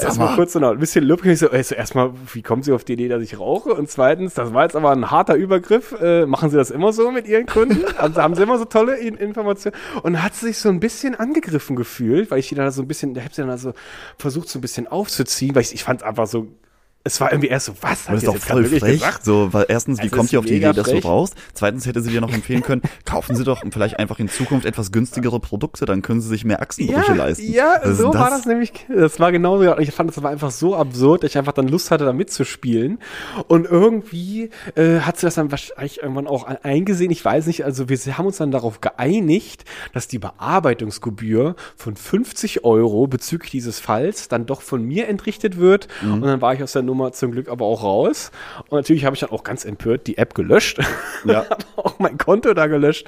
[0.00, 0.36] erstmal mal.
[0.36, 1.32] kurz so ein bisschen lübrig.
[1.32, 3.74] Ich so, also erstmal, wie kommen Sie auf die Idee, dass ich rauche?
[3.74, 5.94] Und zweitens, das war jetzt aber ein harter Übergriff.
[6.00, 7.84] Äh, machen Sie das immer so mit Ihren Kunden?
[7.96, 9.76] Also, haben Sie immer so tolle In Informationen?
[10.02, 12.88] Und hat sie sich so ein bisschen angegriffen gefühlt, weil ich die dann so ein
[12.88, 13.72] bisschen, da habe sie dann also
[14.18, 16.48] versucht, so ein bisschen aufzuziehen, weil ich, ich fand es einfach so,
[17.06, 18.80] es war irgendwie erst so, was Das hat ist die doch voll frech.
[19.00, 19.24] gesagt?
[19.24, 21.02] So, weil erstens, wie Es kommt ist ihr auf die Idee, dass du frech.
[21.02, 21.34] brauchst?
[21.54, 24.92] Zweitens hätte sie dir noch empfehlen können, kaufen Sie doch vielleicht einfach in Zukunft etwas
[24.92, 27.50] günstigere Produkte, dann können Sie sich mehr Achsenbrüche leisten.
[27.52, 28.72] Ja, Was ist so denn war das nämlich.
[28.94, 29.78] Das war genauso.
[29.78, 32.98] Ich fand, das war einfach so absurd, dass ich einfach dann Lust hatte, da mitzuspielen.
[33.48, 37.10] Und irgendwie äh, hat sie das dann wahrscheinlich irgendwann auch ein- eingesehen.
[37.10, 37.64] Ich weiß nicht.
[37.64, 43.80] Also wir haben uns dann darauf geeinigt, dass die Bearbeitungsgebühr von 50 Euro bezüglich dieses
[43.80, 45.88] Falls dann doch von mir entrichtet wird.
[46.02, 46.14] Mhm.
[46.14, 48.30] Und dann war ich aus der Nummer zum Glück aber auch raus.
[48.68, 50.78] Und natürlich habe ich dann auch ganz empört die App gelöscht.
[51.24, 51.44] Ja.
[51.50, 53.06] habe auch mein Konto da gelöscht.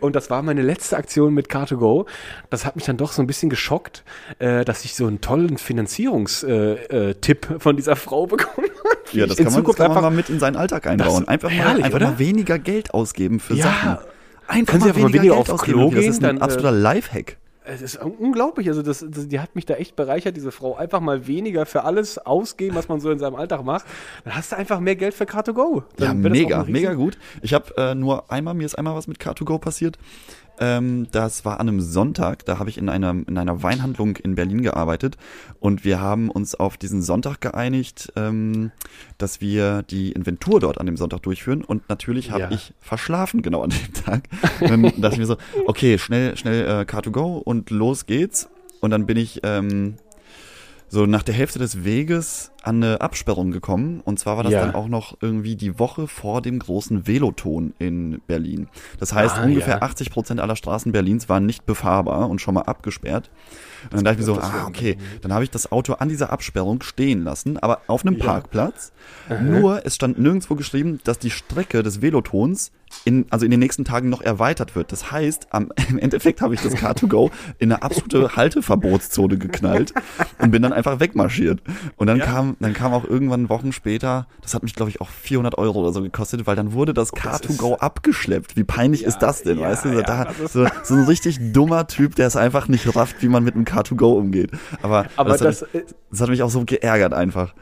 [0.00, 2.06] Und das war meine letzte Aktion mit Car2Go.
[2.50, 4.04] Das hat mich dann doch so ein bisschen geschockt,
[4.38, 8.96] äh, dass ich so einen tollen Finanzierungstipp äh, äh, von dieser Frau bekommen habe.
[9.12, 11.20] Ja, das kann, man, das kann man mal mit in seinen Alltag einbauen.
[11.20, 12.10] Das- Einfach, mal, herrlich, einfach oder?
[12.10, 13.64] mal weniger Geld ausgeben für Ja.
[13.64, 13.98] Sachen.
[14.46, 15.78] Einfach Können Sie einfach mal weniger aufs ausgeben.
[15.78, 17.36] Klo Das gehen, ist ein dann, äh, absoluter Lifehack.
[17.72, 18.68] Es ist unglaublich.
[18.68, 20.76] Also das, das, die hat mich da echt bereichert, diese Frau.
[20.76, 23.84] Einfach mal weniger für alles ausgeben, was man so in seinem Alltag macht.
[24.24, 25.84] Dann hast du einfach mehr Geld für Car2Go.
[25.98, 27.16] Ja, Dann mega, mega gut.
[27.42, 29.98] Ich habe äh, nur einmal, mir ist einmal was mit Car2Go passiert.
[30.60, 34.34] Ähm, das war an einem Sonntag, da habe ich in einer, in einer Weinhandlung in
[34.34, 35.16] Berlin gearbeitet
[35.58, 38.70] und wir haben uns auf diesen Sonntag geeinigt, ähm,
[39.18, 42.50] dass wir die Inventur dort an dem Sonntag durchführen und natürlich habe Ja.
[42.50, 44.28] ich verschlafen genau an dem Tag.
[44.60, 45.36] Dann dachte ich mir so,
[45.66, 48.48] okay, schnell, schnell äh, Car2Go und los geht's.
[48.80, 49.94] Und dann bin ich ähm,
[50.88, 54.00] so nach der Hälfte des Weges an eine Absperrung gekommen.
[54.04, 54.60] Und zwar war das Ja.
[54.64, 58.68] dann auch noch irgendwie die Woche vor dem großen Veloton in Berlin.
[58.98, 59.82] Das heißt, Ah, ungefähr ja.
[59.82, 63.30] 80 Prozent aller Straßen Berlins waren nicht befahrbar und schon mal abgesperrt.
[63.84, 66.30] Und dann dachte ich mir so, ah, okay, dann habe ich das Auto an dieser
[66.30, 68.92] Absperrung stehen lassen, aber auf einem Parkplatz.
[69.42, 72.72] Nur, es stand nirgendwo geschrieben, dass die Strecke des Velotons
[73.04, 74.90] in, also in den nächsten Tagen noch erweitert wird.
[74.92, 79.94] Das heißt, am, im Endeffekt habe ich das Car2Go in eine absolute Halteverbotszone geknallt
[80.38, 81.62] und bin dann einfach wegmarschiert.
[81.96, 85.08] Und dann kam, dann kam auch irgendwann Wochen später, das hat mich glaube ich auch
[85.08, 88.56] 400 Euro oder so gekostet, weil dann wurde das Car2Go abgeschleppt.
[88.56, 89.88] Wie peinlich ist das denn, ja, weißt du?
[89.90, 93.44] ja, da, so, so ein richtig dummer Typ, der es einfach nicht rafft, wie man
[93.44, 94.50] mit einem Car2Go umgeht.
[94.82, 97.54] Aber, Aber das, das, hat, äh, das hat mich auch so geärgert einfach.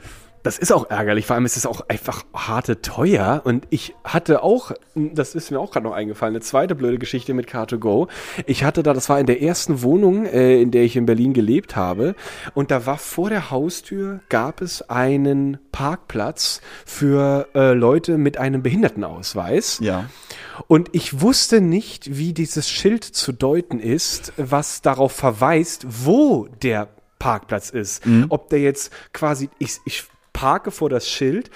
[0.43, 3.43] Das ist auch ärgerlich, vor allem ist es auch einfach harte teuer.
[3.45, 7.35] Und ich hatte auch, das ist mir auch gerade noch eingefallen, eine zweite blöde Geschichte
[7.35, 8.09] mit Car2Go.
[8.47, 11.33] Ich hatte da, das war in der ersten Wohnung, äh, in der ich in Berlin
[11.33, 12.15] gelebt habe.
[12.55, 18.63] Und da war vor der Haustür, gab es einen Parkplatz für äh, Leute mit einem
[18.63, 19.81] Behindertenausweis.
[19.81, 20.07] Ja.
[20.67, 26.89] Und ich wusste nicht, wie dieses Schild zu deuten ist, was darauf verweist, wo der
[27.19, 28.05] Parkplatz ist.
[28.29, 30.05] Ob der jetzt quasi, ich, ich
[30.39, 31.51] parke vor das Schild,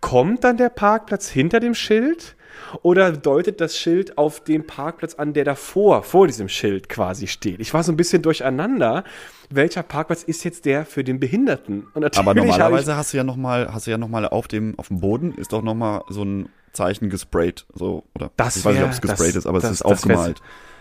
[0.00, 2.36] kommt dann der Parkplatz hinter dem Schild?
[2.82, 7.60] Oder deutet das Schild auf den Parkplatz an, der davor, vor diesem Schild quasi steht?
[7.60, 9.04] Ich war so ein bisschen durcheinander.
[9.50, 11.86] Welcher Parkplatz ist jetzt der für den Behinderten?
[11.94, 14.88] Aber normalerweise hast du ja noch mal, hast du ja noch mal auf dem auf
[14.88, 18.72] dem Boden ist doch noch mal so ein Zeichen gesprayt, so oder Das ich weiß
[18.72, 20.40] nicht, wär- ob es gesprayt das- ist, aber das- es ist aufgemalt.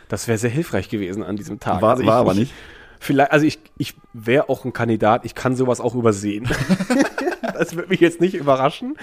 [0.09, 1.81] Das wäre sehr hilfreich gewesen an diesem Tag.
[1.81, 2.53] War- Also ich, war aber ich, nicht.
[2.99, 6.47] Vielleicht, also ich, ich wäre auch ein Kandidat, ich kann sowas auch übersehen.
[7.53, 8.97] das würde mich jetzt nicht überraschen,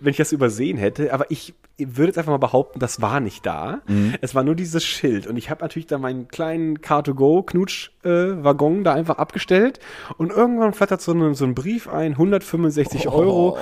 [0.00, 3.44] wenn ich das übersehen hätte, aber ich würde jetzt einfach mal behaupten, das war nicht
[3.46, 3.80] da.
[3.86, 4.14] Mhm.
[4.20, 9.18] Es war nur dieses Schild und ich habe natürlich da meinen kleinen Car2Go-Knutsch-Waggon da einfach
[9.18, 9.80] abgestellt
[10.18, 13.58] und irgendwann flattert so ein, so ein Brief ein, 165 Euro,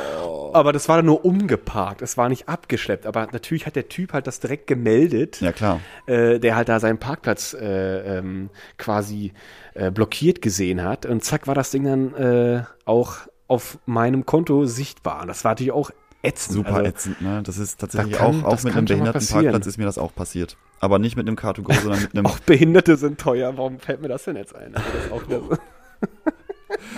[0.53, 4.13] aber das war dann nur umgeparkt, es war nicht abgeschleppt, aber natürlich hat der Typ
[4.13, 5.81] halt das direkt gemeldet Ja, klar.
[6.07, 9.33] äh, der halt da seinen Parkplatz äh, ähm, quasi
[9.75, 11.07] äh, blockiert gesehen hat.
[11.07, 13.17] Und zack war das Ding dann äh, auch
[13.53, 15.27] auf meinem Konto sichtbar.
[15.27, 15.91] Das war natürlich auch
[16.23, 16.55] ätzend.
[16.57, 17.43] Super also, ätzend, ne?
[17.45, 20.57] Das ist tatsächlich da kann- auch, auch mit einem Behindertenparkplatz ist mir das auch passiert.
[20.81, 23.53] Aber nicht mit einem Car2Go, sondern mit einem auch Behinderte sind teuer.
[23.59, 24.75] Warum fällt mir das denn jetzt ein?
[25.13, 25.59] Also das.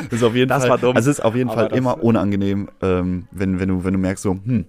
[0.05, 0.95] Das ist auf jeden Das Fall, war dumm.
[0.97, 3.99] Also es ist auf jeden Aber Fall immer unangenehm, ähm, wenn, wenn, du, wenn du
[3.99, 4.67] merkst so, hm,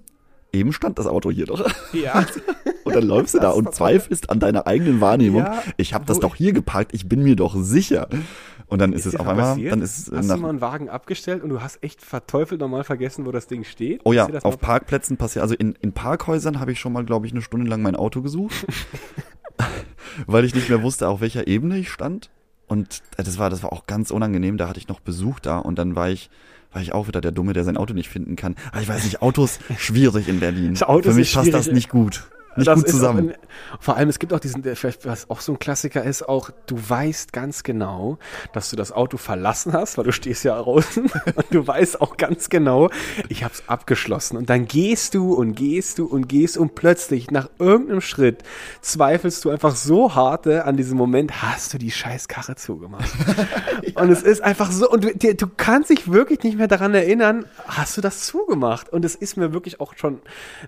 [0.51, 1.63] eben stand das Auto hier doch.
[1.93, 2.25] ja.
[2.83, 5.41] Und dann läufst du da und zweifelst an deiner eigenen Wahrnehmung.
[5.41, 8.07] Ja, ich habe das doch hier geparkt, ich bin mir doch sicher.
[8.67, 9.71] Und dann ist, Ist es auf einmal, passiert?
[9.71, 12.83] dann ist es Hast du mal einen Wagen abgestellt und du hast echt verteufelt nochmal
[12.83, 14.01] vergessen, wo das Ding steht?
[14.03, 17.31] Oh ja, auf Parkplätzen passiert, also in, in Parkhäusern habe ich schon mal, glaube ich,
[17.31, 18.65] eine Stunde lang mein Auto gesucht,
[20.27, 22.29] weil ich nicht mehr wusste, auf welcher Ebene ich stand.
[22.67, 24.57] Und äh, das war, das war auch ganz unangenehm.
[24.57, 26.29] Da hatte ich noch Besuch da und dann war ich,
[26.71, 28.55] war ich auch wieder der Dumme, der sein Auto nicht finden kann.
[28.71, 30.75] Aber ich weiß nicht, Autos schwierig in Berlin.
[31.01, 32.27] Für mich passt das nicht gut.
[32.55, 33.29] Nicht Das gut zusammen.
[33.29, 33.39] Auch in,
[33.79, 36.77] vor allem, es gibt auch diesen, vielleicht, was auch so ein Klassiker ist, auch, du
[36.77, 38.17] weißt ganz genau,
[38.53, 41.03] dass du das Auto verlassen hast, weil du stehst ja draußen
[41.35, 42.89] und du weißt auch ganz genau,
[43.29, 44.37] ich hab's abgeschlossen.
[44.37, 48.43] Und dann gehst du und gehst du und gehst und plötzlich nach irgendeinem Schritt
[48.81, 53.09] zweifelst du einfach so hart an diesem Moment, hast du die scheiß Karre zugemacht.
[53.95, 57.45] Und es ist einfach so, und du, du kannst dich wirklich nicht mehr daran erinnern,
[57.65, 58.89] hast du das zugemacht?
[58.91, 60.19] Und es ist mir wirklich auch schon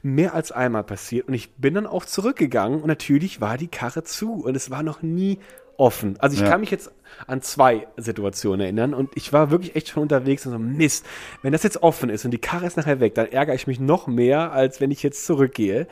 [0.01, 1.27] mehr als einmal passiert.
[1.27, 4.83] Und ich bin dann auch zurückgegangen und natürlich war die Karre zu und es war
[4.83, 5.39] noch nie
[5.77, 6.15] offen.
[6.19, 6.49] Also ich Ja.
[6.49, 6.91] kann mich jetzt
[7.27, 11.05] an zwei Situationen erinnern und ich war wirklich echt schon unterwegs und so, Mist,
[11.43, 13.79] wenn das jetzt offen ist und die Karre ist nachher weg, dann ärgere ich mich
[13.79, 15.87] noch mehr, als wenn ich jetzt zurückgehe.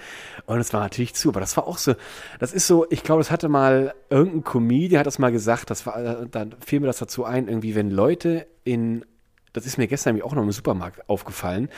[0.47, 1.93] Und es war natürlich zu, aber das war auch so,
[2.39, 5.85] das ist so, ich glaube, das hatte mal irgendein Comedian hat das mal gesagt, das
[5.85, 9.05] war, äh, dann fiel mir das dazu ein, irgendwie, wenn Leute in,
[9.53, 11.69] das ist mir gestern nämlich auch noch im Supermarkt aufgefallen,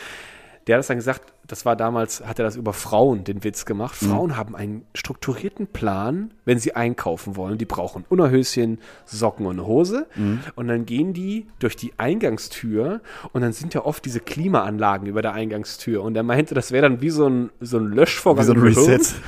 [0.67, 3.65] der hat das dann gesagt, das war damals, hat er das über Frauen den Witz
[3.65, 3.95] gemacht.
[3.95, 7.57] Frauen haben einen strukturierten Plan, wenn sie einkaufen wollen.
[7.57, 10.07] Die brauchen Unterhöschen, Socken und eine Hose.
[10.55, 13.01] Und dann gehen die durch die Eingangstür
[13.31, 16.03] und dann sind ja oft diese Klimaanlagen über der Eingangstür.
[16.03, 18.43] Und er meinte, das wäre dann wie so ein, so ein Löschvorgang.
[18.43, 18.59] Wie so ein.
[18.59, 19.15] Reset.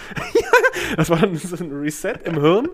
[0.96, 2.70] Das war dann so ein Reset im Hirn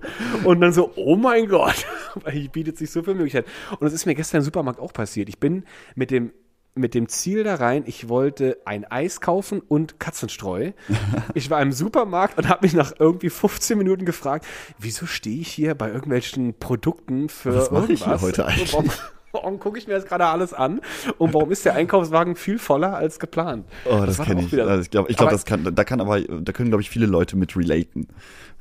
[0.45, 1.85] und dann so, oh mein Gott,
[2.23, 3.45] weil hier bietet sich so viel Möglichkeit.
[3.71, 5.27] Und das ist mir gestern im Supermarkt auch passiert.
[5.27, 6.31] Ich bin mit dem
[6.77, 10.71] mit dem Ziel da rein, ich wollte ein Eis kaufen und Katzenstreu.
[11.33, 14.45] Ich war im Supermarkt und habe mich nach irgendwie 15 Minuten gefragt,
[14.79, 18.73] wieso stehe ich hier bei irgendwelchen Produkten für Was mache ich hier heute eigentlich?
[18.73, 18.89] Warum,
[19.31, 20.81] warum gucke ich mir das gerade alles an?
[21.17, 23.65] Und warum ist der Einkaufswagen viel voller als geplant?
[23.85, 24.51] Oh, das, war kenne ich.
[24.51, 26.89] wieder- Also ich glaube, ich glaub, das kann, da kann aber, da können, glaube ich,
[26.89, 28.07] viele Leute mit relaten.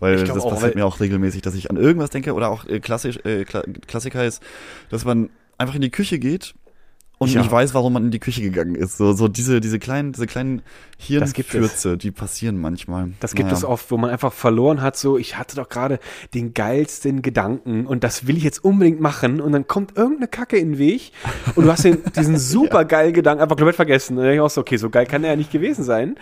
[0.00, 2.64] Weil das auch, passiert weil- mir auch regelmäßig, dass ich an irgendwas denke oder auch
[2.66, 4.42] äh, klassisch, äh, Kla Klassiker ist,
[4.90, 6.54] dass man einfach in die Küche geht
[7.18, 7.40] und Ja.
[7.40, 8.96] nicht weiß, warum man in die Küche gegangen ist.
[8.98, 10.62] So, so diese, diese kleinen, diese kleinen
[10.98, 13.10] Hirnfürze, die passieren manchmal.
[13.20, 13.58] Das gibt Naja.
[13.58, 15.98] es oft, wo man einfach verloren hat, so, ich hatte doch gerade
[16.34, 20.56] den geilsten Gedanken und das will ich jetzt unbedingt machen und dann kommt irgendeine Kacke
[20.56, 21.12] in den Weg
[21.54, 24.14] und du hast den, diesen super geilen Gedanken einfach komplett vergessen.
[24.14, 26.16] Und dann denke ich auch so, okay, so geil kann er ja nicht gewesen sein.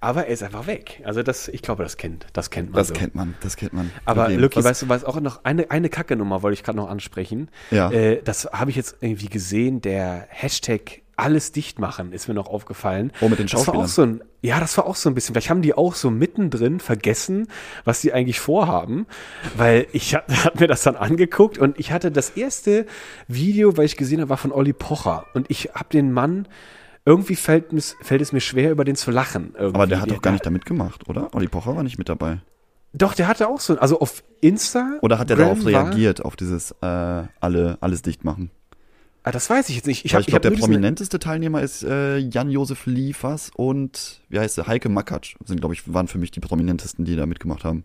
[0.00, 1.00] Aber er ist einfach weg.
[1.04, 2.94] Also das, ich glaube, das kennt, das kennt man Das so.
[2.94, 3.90] kennt man, das kennt man.
[4.04, 4.28] Aber.
[4.28, 7.48] Lucky, weißt du, was auch noch eine, eine Kacke-Nummer wollte ich gerade noch ansprechen.
[7.70, 7.90] Ja.
[7.90, 12.46] Äh, das habe ich jetzt irgendwie gesehen, der Hashtag alles dicht machen ist mir noch
[12.46, 13.10] aufgefallen.
[13.22, 13.84] Oh, mit den Das war Schauspielern.
[13.84, 15.34] auch so ein, ja, das war auch so ein bisschen.
[15.34, 17.48] Vielleicht haben die auch so mittendrin vergessen,
[17.86, 19.06] was sie eigentlich vorhaben,
[19.56, 20.26] weil ich hat
[20.60, 22.84] mir das dann angeguckt und ich hatte das erste
[23.28, 26.48] Video, weil ich gesehen habe, war von Olli Pocher und ich habe den Mann
[27.06, 27.66] irgendwie fällt,
[28.02, 29.54] fällt es mir schwer, über den zu lachen.
[29.54, 29.74] Irgendwie.
[29.76, 31.34] aber der hat doch gar nicht damit gemacht, oder?
[31.34, 32.40] Olli Pocher war nicht mit dabei.
[32.92, 34.98] Doch, der hatte auch so, also auf Insta.
[35.02, 38.50] Oder hat er darauf reagiert, auf dieses äh, alle, alles dicht machen?
[39.22, 40.04] Ah, das weiß ich jetzt nicht.
[40.04, 44.66] Ich habe ich glaube, der prominenteste Teilnehmer ist äh, Jan-Josef Liefers und, wie heißt er,
[44.66, 45.34] Heike Makatsch.
[45.44, 47.84] Sind, glaube ich, waren für mich die prominentesten, die da mitgemacht haben.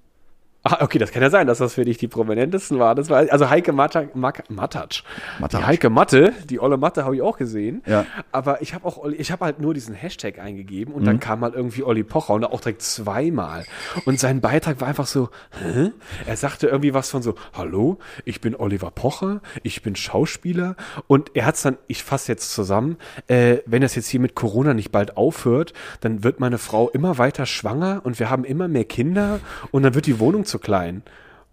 [0.63, 2.95] Ah, okay, das kann ja sein, dass das für dich die prominentesten waren.
[2.95, 5.03] Das war, also Heike Matta, Mak- Mattatsch.
[5.39, 5.61] Mattatsch.
[5.61, 7.81] Die Heike Matte, die olle Matte habe ich auch gesehen.
[7.87, 8.05] Ja.
[8.31, 10.99] Aber ich habe auch, ich habe halt nur diesen Hashtag eingegeben Mhm.
[10.99, 13.65] und dann kam halt irgendwie Olli Pocher und auch direkt zweimal.
[14.05, 15.29] Und sein Beitrag war einfach so,
[15.63, 15.91] hä?
[16.27, 20.75] Er sagte irgendwie was von so, hallo, ich bin Oliver Pocher, ich bin Schauspieler
[21.07, 22.97] und er hat's dann, ich fasse jetzt zusammen,
[23.27, 27.17] äh, wenn das jetzt hier mit Corona nicht bald aufhört, dann wird meine Frau immer
[27.17, 29.39] weiter schwanger und wir haben immer mehr Kinder
[29.71, 31.01] und dann wird die Wohnung zu klein.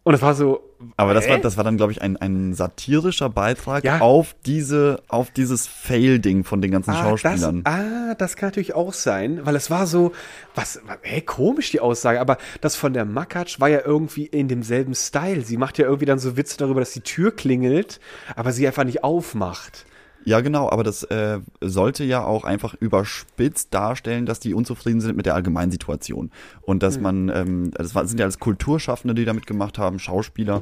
[0.05, 0.61] Und es war so,
[0.97, 1.33] Aber das Hä?
[1.33, 4.01] war, das war dann, glaube ich, ein, ein satirischer Beitrag Ja.
[4.01, 7.63] auf diese, auf dieses Fail-Ding von den ganzen Schauspielern.
[7.65, 10.13] Das, ah, das kann natürlich auch sein, weil es war so,
[10.55, 14.95] was, hey, komisch die Aussage, aber das von der Makatsch war ja irgendwie in demselben
[14.95, 15.43] Style.
[15.43, 18.01] Sie macht ja irgendwie dann so Witze darüber, dass die Tür klingelt,
[18.35, 19.85] aber sie einfach nicht aufmacht.
[20.25, 25.17] Ja, genau, aber das äh, sollte ja auch einfach überspitzt darstellen, dass die unzufrieden sind
[25.17, 26.31] mit der allgemeinen Situation.
[26.63, 30.61] Und dass man, ähm, das sind ja alles Kulturschaffende, die damit gemacht haben, Schauspieler,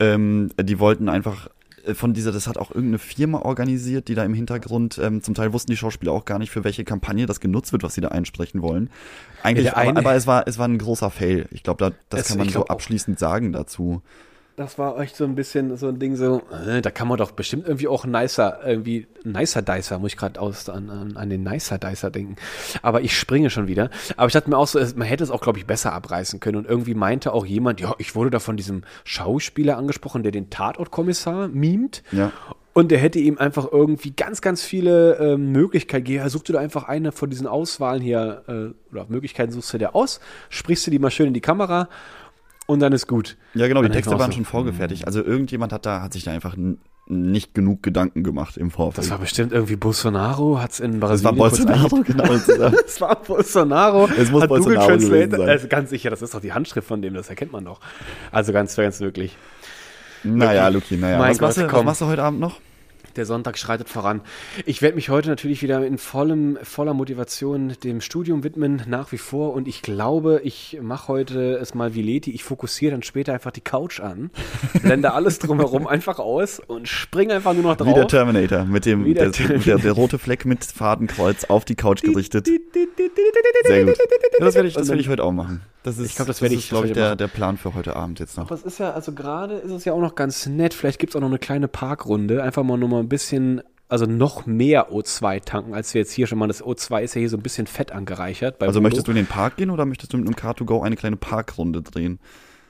[0.00, 1.48] ähm, die wollten einfach
[1.84, 5.34] äh, von dieser, das hat auch irgendeine Firma organisiert, die da im Hintergrund, ähm, zum
[5.34, 8.00] Teil wussten die Schauspieler auch gar nicht, für welche Kampagne das genutzt wird, was sie
[8.00, 8.90] da einsprechen wollen.
[9.42, 11.46] Eigentlich, aber, aber es war, es war ein großer Fail.
[11.50, 14.02] Ich glaube, da, das Es- kann man so abschließend sagen dazu.
[14.56, 17.32] Das war echt so ein bisschen so ein Ding so, äh, da kann man doch
[17.32, 21.42] bestimmt irgendwie auch nicer, irgendwie nicer Dicer, muss ich gerade aus an, an, an den
[21.42, 22.36] nicer Dicer denken.
[22.80, 23.90] Aber ich springe schon wieder.
[24.16, 26.58] Aber ich dachte mir auch so, man hätte es auch, glaube ich, besser abreißen können.
[26.58, 30.50] Und irgendwie meinte auch jemand, ja, ich wurde da von diesem Schauspieler angesprochen, der den
[30.50, 32.04] Tatortkommissar mimt.
[32.12, 32.30] Ja.
[32.74, 36.28] Und der hätte ihm einfach irgendwie ganz, ganz viele ähm, Möglichkeiten gegeben.
[36.28, 39.94] Such dir da einfach eine von diesen Auswahlen hier, äh, oder Möglichkeiten suchst du dir
[39.94, 41.88] aus, sprichst du die mal schön in die Kamera
[42.66, 43.36] und dann ist gut.
[43.54, 45.06] Ja, genau, die Texte waren schon vorgefertigt.
[45.06, 46.56] Also irgendjemand hat da, hat sich da einfach
[47.06, 49.04] nicht genug Gedanken gemacht im Vorfeld.
[49.04, 52.72] Das war bestimmt irgendwie Bolsonaro, hat's in Das war Brasilien Bolsonaro, genau.
[52.72, 54.08] Das war Bolsonaro.
[54.18, 55.48] Es muss hat Google Bolsonaro gewesen Translate, sein.
[55.48, 57.80] also ganz sicher, das ist doch die Handschrift von dem, das erkennt man doch.
[58.32, 59.36] Also ganz, ganz wirklich.
[60.22, 61.18] naja, Luki, naja.
[61.18, 62.58] Mein Was machst, Gott, du, was machst du heute Abend noch?
[63.16, 64.20] Der Sonntag schreitet voran.
[64.66, 69.18] Ich werde mich heute natürlich wieder in vollem, voller Motivation dem Studium widmen, nach wie
[69.18, 69.52] vor.
[69.52, 72.32] Und ich glaube, ich mache heute es mal wie Leti.
[72.32, 74.30] Ich fokussiere dann später einfach die Couch an,
[74.82, 77.88] blende alles drumherum einfach aus und springe einfach nur noch drauf.
[77.88, 81.74] Wie der Terminator, mit dem der der, der, der rote Fleck mit Fadenkreuz auf die
[81.74, 82.46] Couch gerichtet.
[82.46, 83.98] Sehr gut.
[84.38, 85.62] Ja, das werde ich, das werd ich heute auch machen.
[85.84, 87.18] Das ist, Ich glaub, das werd ich glaube ich, der, machen.
[87.18, 88.46] der Plan für heute Abend jetzt noch.
[88.46, 90.72] Aber es ist ja, also gerade ist es ja auch noch ganz nett.
[90.72, 92.42] Vielleicht gibt es auch noch eine kleine Parkrunde.
[92.42, 96.26] Einfach mal noch mal ein bisschen, also noch mehr O2 tanken, als wir jetzt hier
[96.26, 96.48] schon mal.
[96.48, 98.62] Das O2 ist ja hier so ein bisschen fett angereichert.
[98.62, 98.80] Also Vodo.
[98.80, 101.82] möchtest du in den Park gehen oder möchtest du mit einem Car2Go eine kleine Parkrunde
[101.82, 102.18] drehen?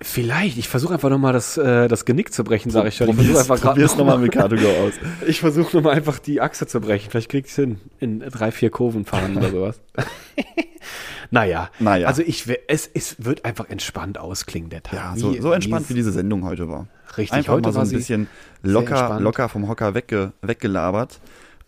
[0.00, 0.58] Vielleicht.
[0.58, 3.08] Ich versuche einfach nochmal das, äh, das Genick zu brechen, sage ich schon.
[3.08, 4.92] Ich versuche einfach gerade probier's nochmal mit Car2Go aus.
[5.26, 7.10] Ich versuche nochmal einfach die Achse zu brechen.
[7.10, 7.80] Vielleicht krieg ich's hin.
[8.00, 9.80] In drei, vier Kurven fahren oder sowas.
[11.30, 11.70] naja.
[11.78, 12.08] Naja.
[12.08, 14.94] Also ich, es, es wird einfach entspannt ausklingen, der Tag.
[14.94, 16.88] Ja, so, so entspannt wie diese Sendung heute war.
[17.16, 18.26] Richtig, Einfach heute mal so ein bisschen
[18.62, 21.20] locker, locker vom Hocker wegge, weggelabert.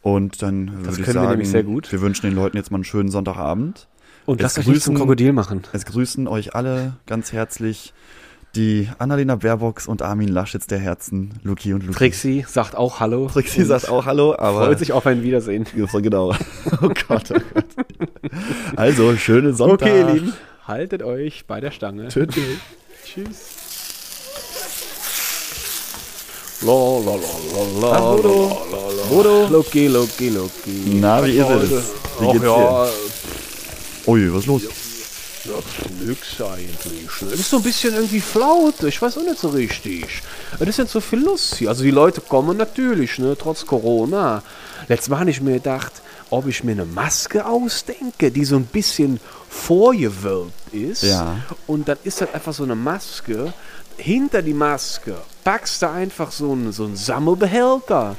[0.02, 1.90] Und dann würde ich können wir sagen, nämlich sehr gut.
[1.90, 3.88] wir wünschen den Leuten jetzt mal einen schönen Sonntagabend.
[4.26, 5.62] Und lasst euch nicht zum grüßen- Krokodil machen.
[5.72, 7.94] Es grüßen euch alle ganz herzlich
[8.56, 11.96] die Annalena Baerbox und Armin Laschitz der Herzen, Luki und Luki.
[11.98, 13.28] Trixie sagt auch Hallo.
[13.28, 15.66] Trixie Und sagt auch Hallo, aber Freut sich auf ein Wiedersehen.
[15.92, 16.34] Genau.
[16.82, 17.64] Oh Gott, oh Gott.
[18.76, 19.88] Also, schöne Sonntag.
[19.88, 20.32] Okay, ihr Lieben,
[20.66, 22.08] haltet euch bei der Stange.
[22.08, 22.28] Tschüss.
[23.04, 23.38] Tschüss.
[26.62, 28.58] La, la, la, la, la, Bodo.
[29.10, 29.46] Bodo.
[29.48, 30.98] Loki, Loki, Loki.
[31.00, 31.92] Na, wie ist es?
[32.18, 32.88] Wie geht's ja,
[34.06, 34.62] Ui, was ist los?
[35.46, 37.06] ja, nix eigentlich.
[37.32, 38.82] Es ist so ein bisschen irgendwie flaut.
[38.82, 40.22] Ich weiß auch nicht so richtig.
[40.58, 41.68] Es ist nicht so viel Lust hier.
[41.68, 44.42] Also die Leute kommen natürlich, ne, trotz Corona.
[44.88, 45.92] Letztes Mal habe ich mir gedacht,
[46.30, 51.02] ob ich mir eine Maske ausdenke, die so ein bisschen vorgewölbt ist.
[51.02, 51.36] Ja.
[51.66, 53.52] Und dann ist das einfach so eine Maske.
[53.96, 58.16] Hinter die Maske packst du einfach so einen, so einen Sammelbehälter.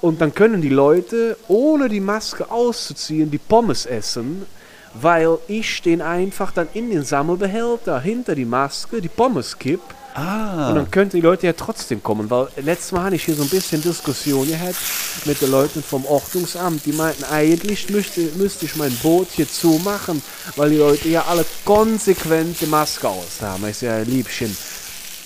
[0.00, 4.46] Und dann können die Leute, ohne die Maske auszuziehen, die Pommes essen,
[4.94, 9.80] weil ich den einfach dann in den Sammelbehälter hinter die Maske die Pommes kipp.
[10.14, 13.34] Ah, Und dann könnten die Leute ja trotzdem kommen, weil letztes Mal hatte ich hier
[13.34, 14.76] so ein bisschen Diskussion gehabt
[15.24, 16.84] mit den Leuten vom Ordnungsamt.
[16.84, 20.22] Die meinten, eigentlich müsste, müsste ich mein Boot hier zumachen,
[20.56, 23.66] weil die Leute ja alle konsequent die Maske aus haben.
[23.66, 24.54] Ich sage, Liebchen,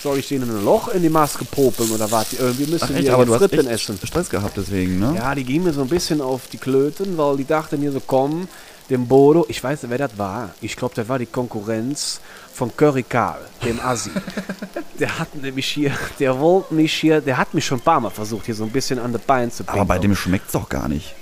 [0.00, 2.34] soll ich denen ein Loch in die Maske popeln oder was?
[2.34, 3.98] Irgendwie müssen Ach, die echt, ja aber du hast Fritten echt essen.
[4.06, 5.16] Stress gehabt deswegen, ne?
[5.16, 8.00] Ja, die gingen mir so ein bisschen auf die Klöten, weil die dachten hier so,
[8.06, 8.46] komm,
[8.90, 10.50] dem Bodo, ich weiß nicht, wer das war.
[10.60, 12.20] Ich glaube, das war die Konkurrenz
[12.52, 14.10] von Curry Karl, dem Assi.
[14.98, 18.10] der hat nämlich hier, der wollte mich hier, der hat mich schon ein paar Mal
[18.10, 20.88] versucht, hier so ein bisschen an die Beine zu Aber bei dem schmeckt's doch gar
[20.88, 21.14] nicht.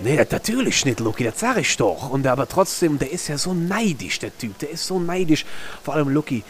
[0.00, 2.10] Nee, das natürlich nicht, Lucky, das sag ich doch.
[2.10, 4.58] Und aber trotzdem, der ist ja so neidisch, der Typ.
[4.58, 5.44] Der ist so neidisch.
[5.82, 6.42] Vor allem, Lucky,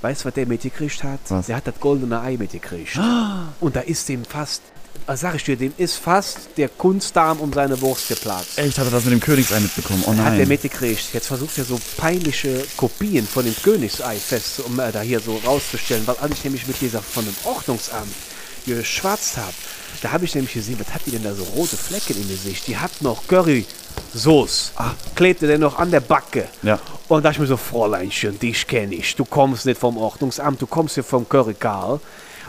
[0.00, 1.20] weißt du, was der mitgekriegt hat?
[1.28, 1.46] Was?
[1.46, 2.98] Der hat das goldene Ei mitgekriegt.
[3.60, 4.62] Und da ist dem fast,
[5.06, 8.58] was sag ich dir, dem ist fast der Kunstdarm um seine Wurst geplatzt.
[8.58, 10.02] Echt, hat er das mit dem Königsei mitbekommen?
[10.06, 10.48] Oh Hat er nein.
[10.48, 11.12] mitgekriegt.
[11.12, 15.36] Jetzt versucht er so peinliche Kopien von dem Königsei fest, um äh, da hier so
[15.44, 18.14] rauszustellen, weil ich nämlich mit dieser von dem Ordnungsamt
[18.66, 19.52] geschwatzt habe,
[20.02, 22.66] da habe ich nämlich gesehen, was hat die denn da so rote Flecken im Gesicht?
[22.66, 24.72] Die hat noch Curry-Sauce.
[24.76, 26.48] Ah, klebte der noch an der Backe.
[26.62, 26.78] Ja.
[27.08, 29.14] Und da dachte ich mir so, Fräuleinchen, dich kenne ich.
[29.16, 32.00] Du kommst nicht vom Ordnungsamt, du kommst hier vom Curry Karl.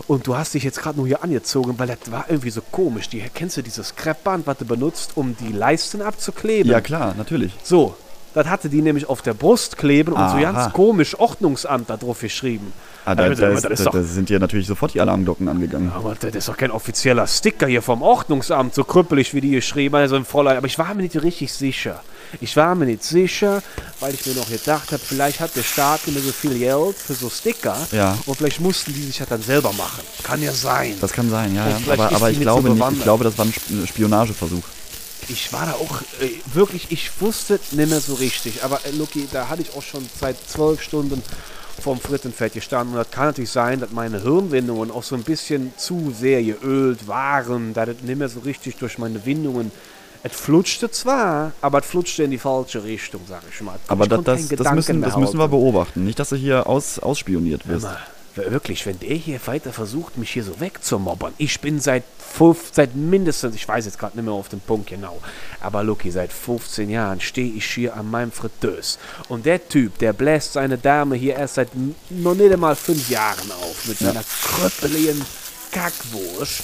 [0.08, 3.10] Und du hast dich jetzt gerade nur hier angezogen, weil das war irgendwie so komisch.
[3.10, 6.72] Die, kennst du dieses Kreppband, was du benutzt, um die Leisten abzukleben?
[6.72, 7.54] Ja, klar, natürlich.
[7.64, 7.96] So,
[8.34, 10.42] das hatte die nämlich auf der Brust kleben und so Aha.
[10.42, 12.74] ganz komisch Ordnungsamt da drauf geschrieben.
[13.06, 15.92] Ah, Da da, da, ist, da, da sind dir natürlich sofort die Alarmglocken angegangen.
[15.96, 19.96] aber das ist doch kein offizieller Sticker hier vom Ordnungsamt, so krüppelig wie die geschrieben
[19.96, 20.58] haben, so ein Fräulein.
[20.58, 22.02] Aber ich war mir nicht richtig sicher.
[22.42, 23.62] Ich war mir nicht sicher,
[24.00, 27.14] weil ich mir noch gedacht habe, vielleicht hat der Staat mehr so viel Geld für
[27.14, 27.76] so Sticker.
[27.92, 28.18] Ja.
[28.26, 30.04] Und vielleicht mussten die sich das dann selber machen.
[30.24, 30.96] Kann ja sein.
[31.02, 31.68] Das kann sein, ja.
[31.70, 31.80] Ja.
[31.94, 34.64] Aber, aber ich, nicht so glaube nicht, ich glaube, das war ein Sp- Spionageversuch.
[35.30, 38.64] ich war da auch äh, wirklich, ich wusste nicht mehr so richtig.
[38.64, 41.22] Aber äh, Lucky, da hatte ich auch schon seit zwölf Stunden
[41.82, 42.96] vorm Frittenfett gestanden.
[42.96, 47.08] Und das kann natürlich sein, dass meine Hirnwindungen auch so ein bisschen zu sehr geölt
[47.08, 49.72] waren, da das nicht mehr so richtig durch meine Windungen.
[50.26, 53.78] Es flutschte zwar, aber es flutschte in die falsche Richtung, sag ich mal.
[53.88, 56.04] Aber ich das, konnte das, das, Gedanken müssen, das müssen wir beobachten.
[56.04, 57.86] Nicht, dass du hier aus, ausspioniert wirst.
[57.86, 58.52] Immer.
[58.52, 61.34] Wirklich, wenn der hier weiter versucht, mich hier so wegzumobbern.
[61.38, 64.90] Ich bin seit, fünf, seit mindestens, ich weiß jetzt gerade nicht mehr auf den Punkt
[64.90, 65.22] genau,
[65.62, 68.98] aber Lucky, seit 15 Jahren stehe ich hier an meinem Fritteus.
[69.30, 71.70] Und der Typ, der bläst seine Dame hier erst seit
[72.10, 75.24] noch nicht einmal fünf Jahren auf mit seiner kröppeligen
[75.72, 76.64] Kackwurst.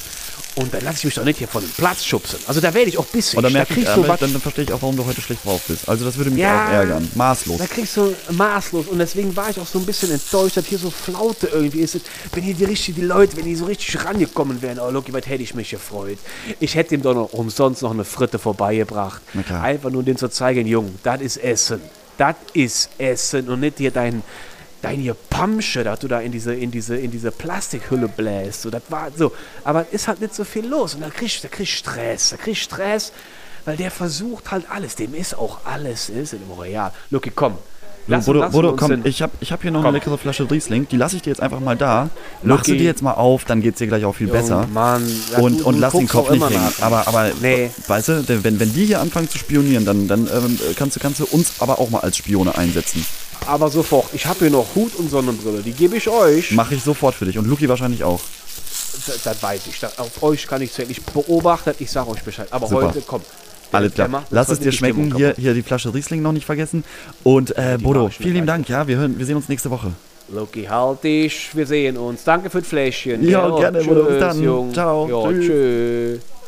[0.56, 2.40] Und dann lasse ich mich doch nicht hier von dem Platz schubsen.
[2.46, 3.38] Also da werde ich auch bissig.
[3.38, 4.98] Und dann, da merke ich, kriegst du aber was dann, dann verstehe ich auch, warum
[4.98, 5.88] du heute schlecht drauf bist.
[5.88, 6.66] Also das würde mich Ja.
[6.66, 7.10] auch ärgern.
[7.16, 7.58] Maßlos.
[7.58, 10.78] Da kriegst du maßlos und deswegen war ich auch so ein bisschen enttäuscht, dass hier
[10.78, 12.00] so Flaute irgendwie ist.
[12.34, 15.26] Wenn hier die richtig, die Leute, wenn die so richtig rangekommen wären, oh Loki, was
[15.26, 16.18] hätte ich mich gefreut.
[16.60, 19.22] Ich hätte ihm doch noch umsonst noch eine Fritte vorbeigebracht.
[19.62, 21.82] Einfach nur den zu zeigen, Jung, das ist Essen.
[22.18, 24.22] Das ist Essen und nicht hier dein
[24.82, 28.64] dein hier Pamsche, dass du da in diese, in diese, in diese Plastikhülle bläst.
[28.64, 29.32] So, das war so.
[29.64, 30.96] Aber es ist halt nicht so viel los.
[30.96, 32.30] Und da kriegst du kriegst Stress.
[32.32, 33.12] Da kriegst Stress,
[33.66, 34.96] weil der versucht halt alles.
[34.96, 36.92] Dem ist auch alles, ist im Real.
[37.10, 37.56] Lucky, komm.
[38.08, 39.90] Lass, Bodo, lass Bodo, komm, ich habe ich hab hier noch Komm.
[39.90, 40.88] eine leckere Flasche Riesling.
[40.90, 42.10] Die lasse ich dir jetzt einfach mal da.
[42.42, 44.66] Mach sie dir jetzt mal auf, dann geht's dir gleich auch viel Junge, besser.
[44.74, 46.56] Mann, ja, und du- und du lass den Kopf nicht hängen.
[46.80, 46.82] nach.
[46.82, 47.70] Aber, aber Nee.
[47.88, 51.20] weißt du, wenn, wenn die hier anfangen zu spionieren, dann, dann ähm, kannst, du, kannst
[51.20, 53.06] du uns aber auch mal als Spione einsetzen.
[53.48, 54.08] Aber sofort.
[54.14, 55.62] Ich habe hier noch Hut und Sonnenbrille.
[55.62, 56.52] Die gebe ich euch.
[56.52, 57.38] Mache ich sofort für dich.
[57.38, 58.22] Und Luki wahrscheinlich auch.
[59.08, 59.80] Das, das weiß ich.
[59.80, 60.90] Das, auf euch kann ich zählen.
[60.90, 62.48] Ich beobachte, ich sage euch Bescheid.
[62.52, 62.88] Aber Super.
[62.88, 63.22] heute, komm.
[63.72, 64.24] Alles klar.
[64.30, 65.06] Lass es dir schmecken.
[65.06, 66.84] Stimmung Hier, hier die Flasche Riesling noch nicht vergessen.
[67.24, 68.48] Und äh, Bodo, vielen lieben.
[68.48, 68.68] Dank.
[68.70, 69.92] Ja, wir, hören, wir sehen uns nächste Woche.
[70.30, 71.56] Loki, halt dich.
[71.56, 72.24] Wir sehen uns.
[72.24, 73.28] Danke für das Fläschchen.
[73.28, 73.60] Ja, gell?
[73.60, 74.04] gerne, Bruder.
[74.04, 74.44] Bis Tschüss, dann.
[74.44, 74.74] Jung.
[74.74, 75.08] Ciao.
[75.08, 75.46] Ja, Tschüss.
[75.46, 76.41] tschüss.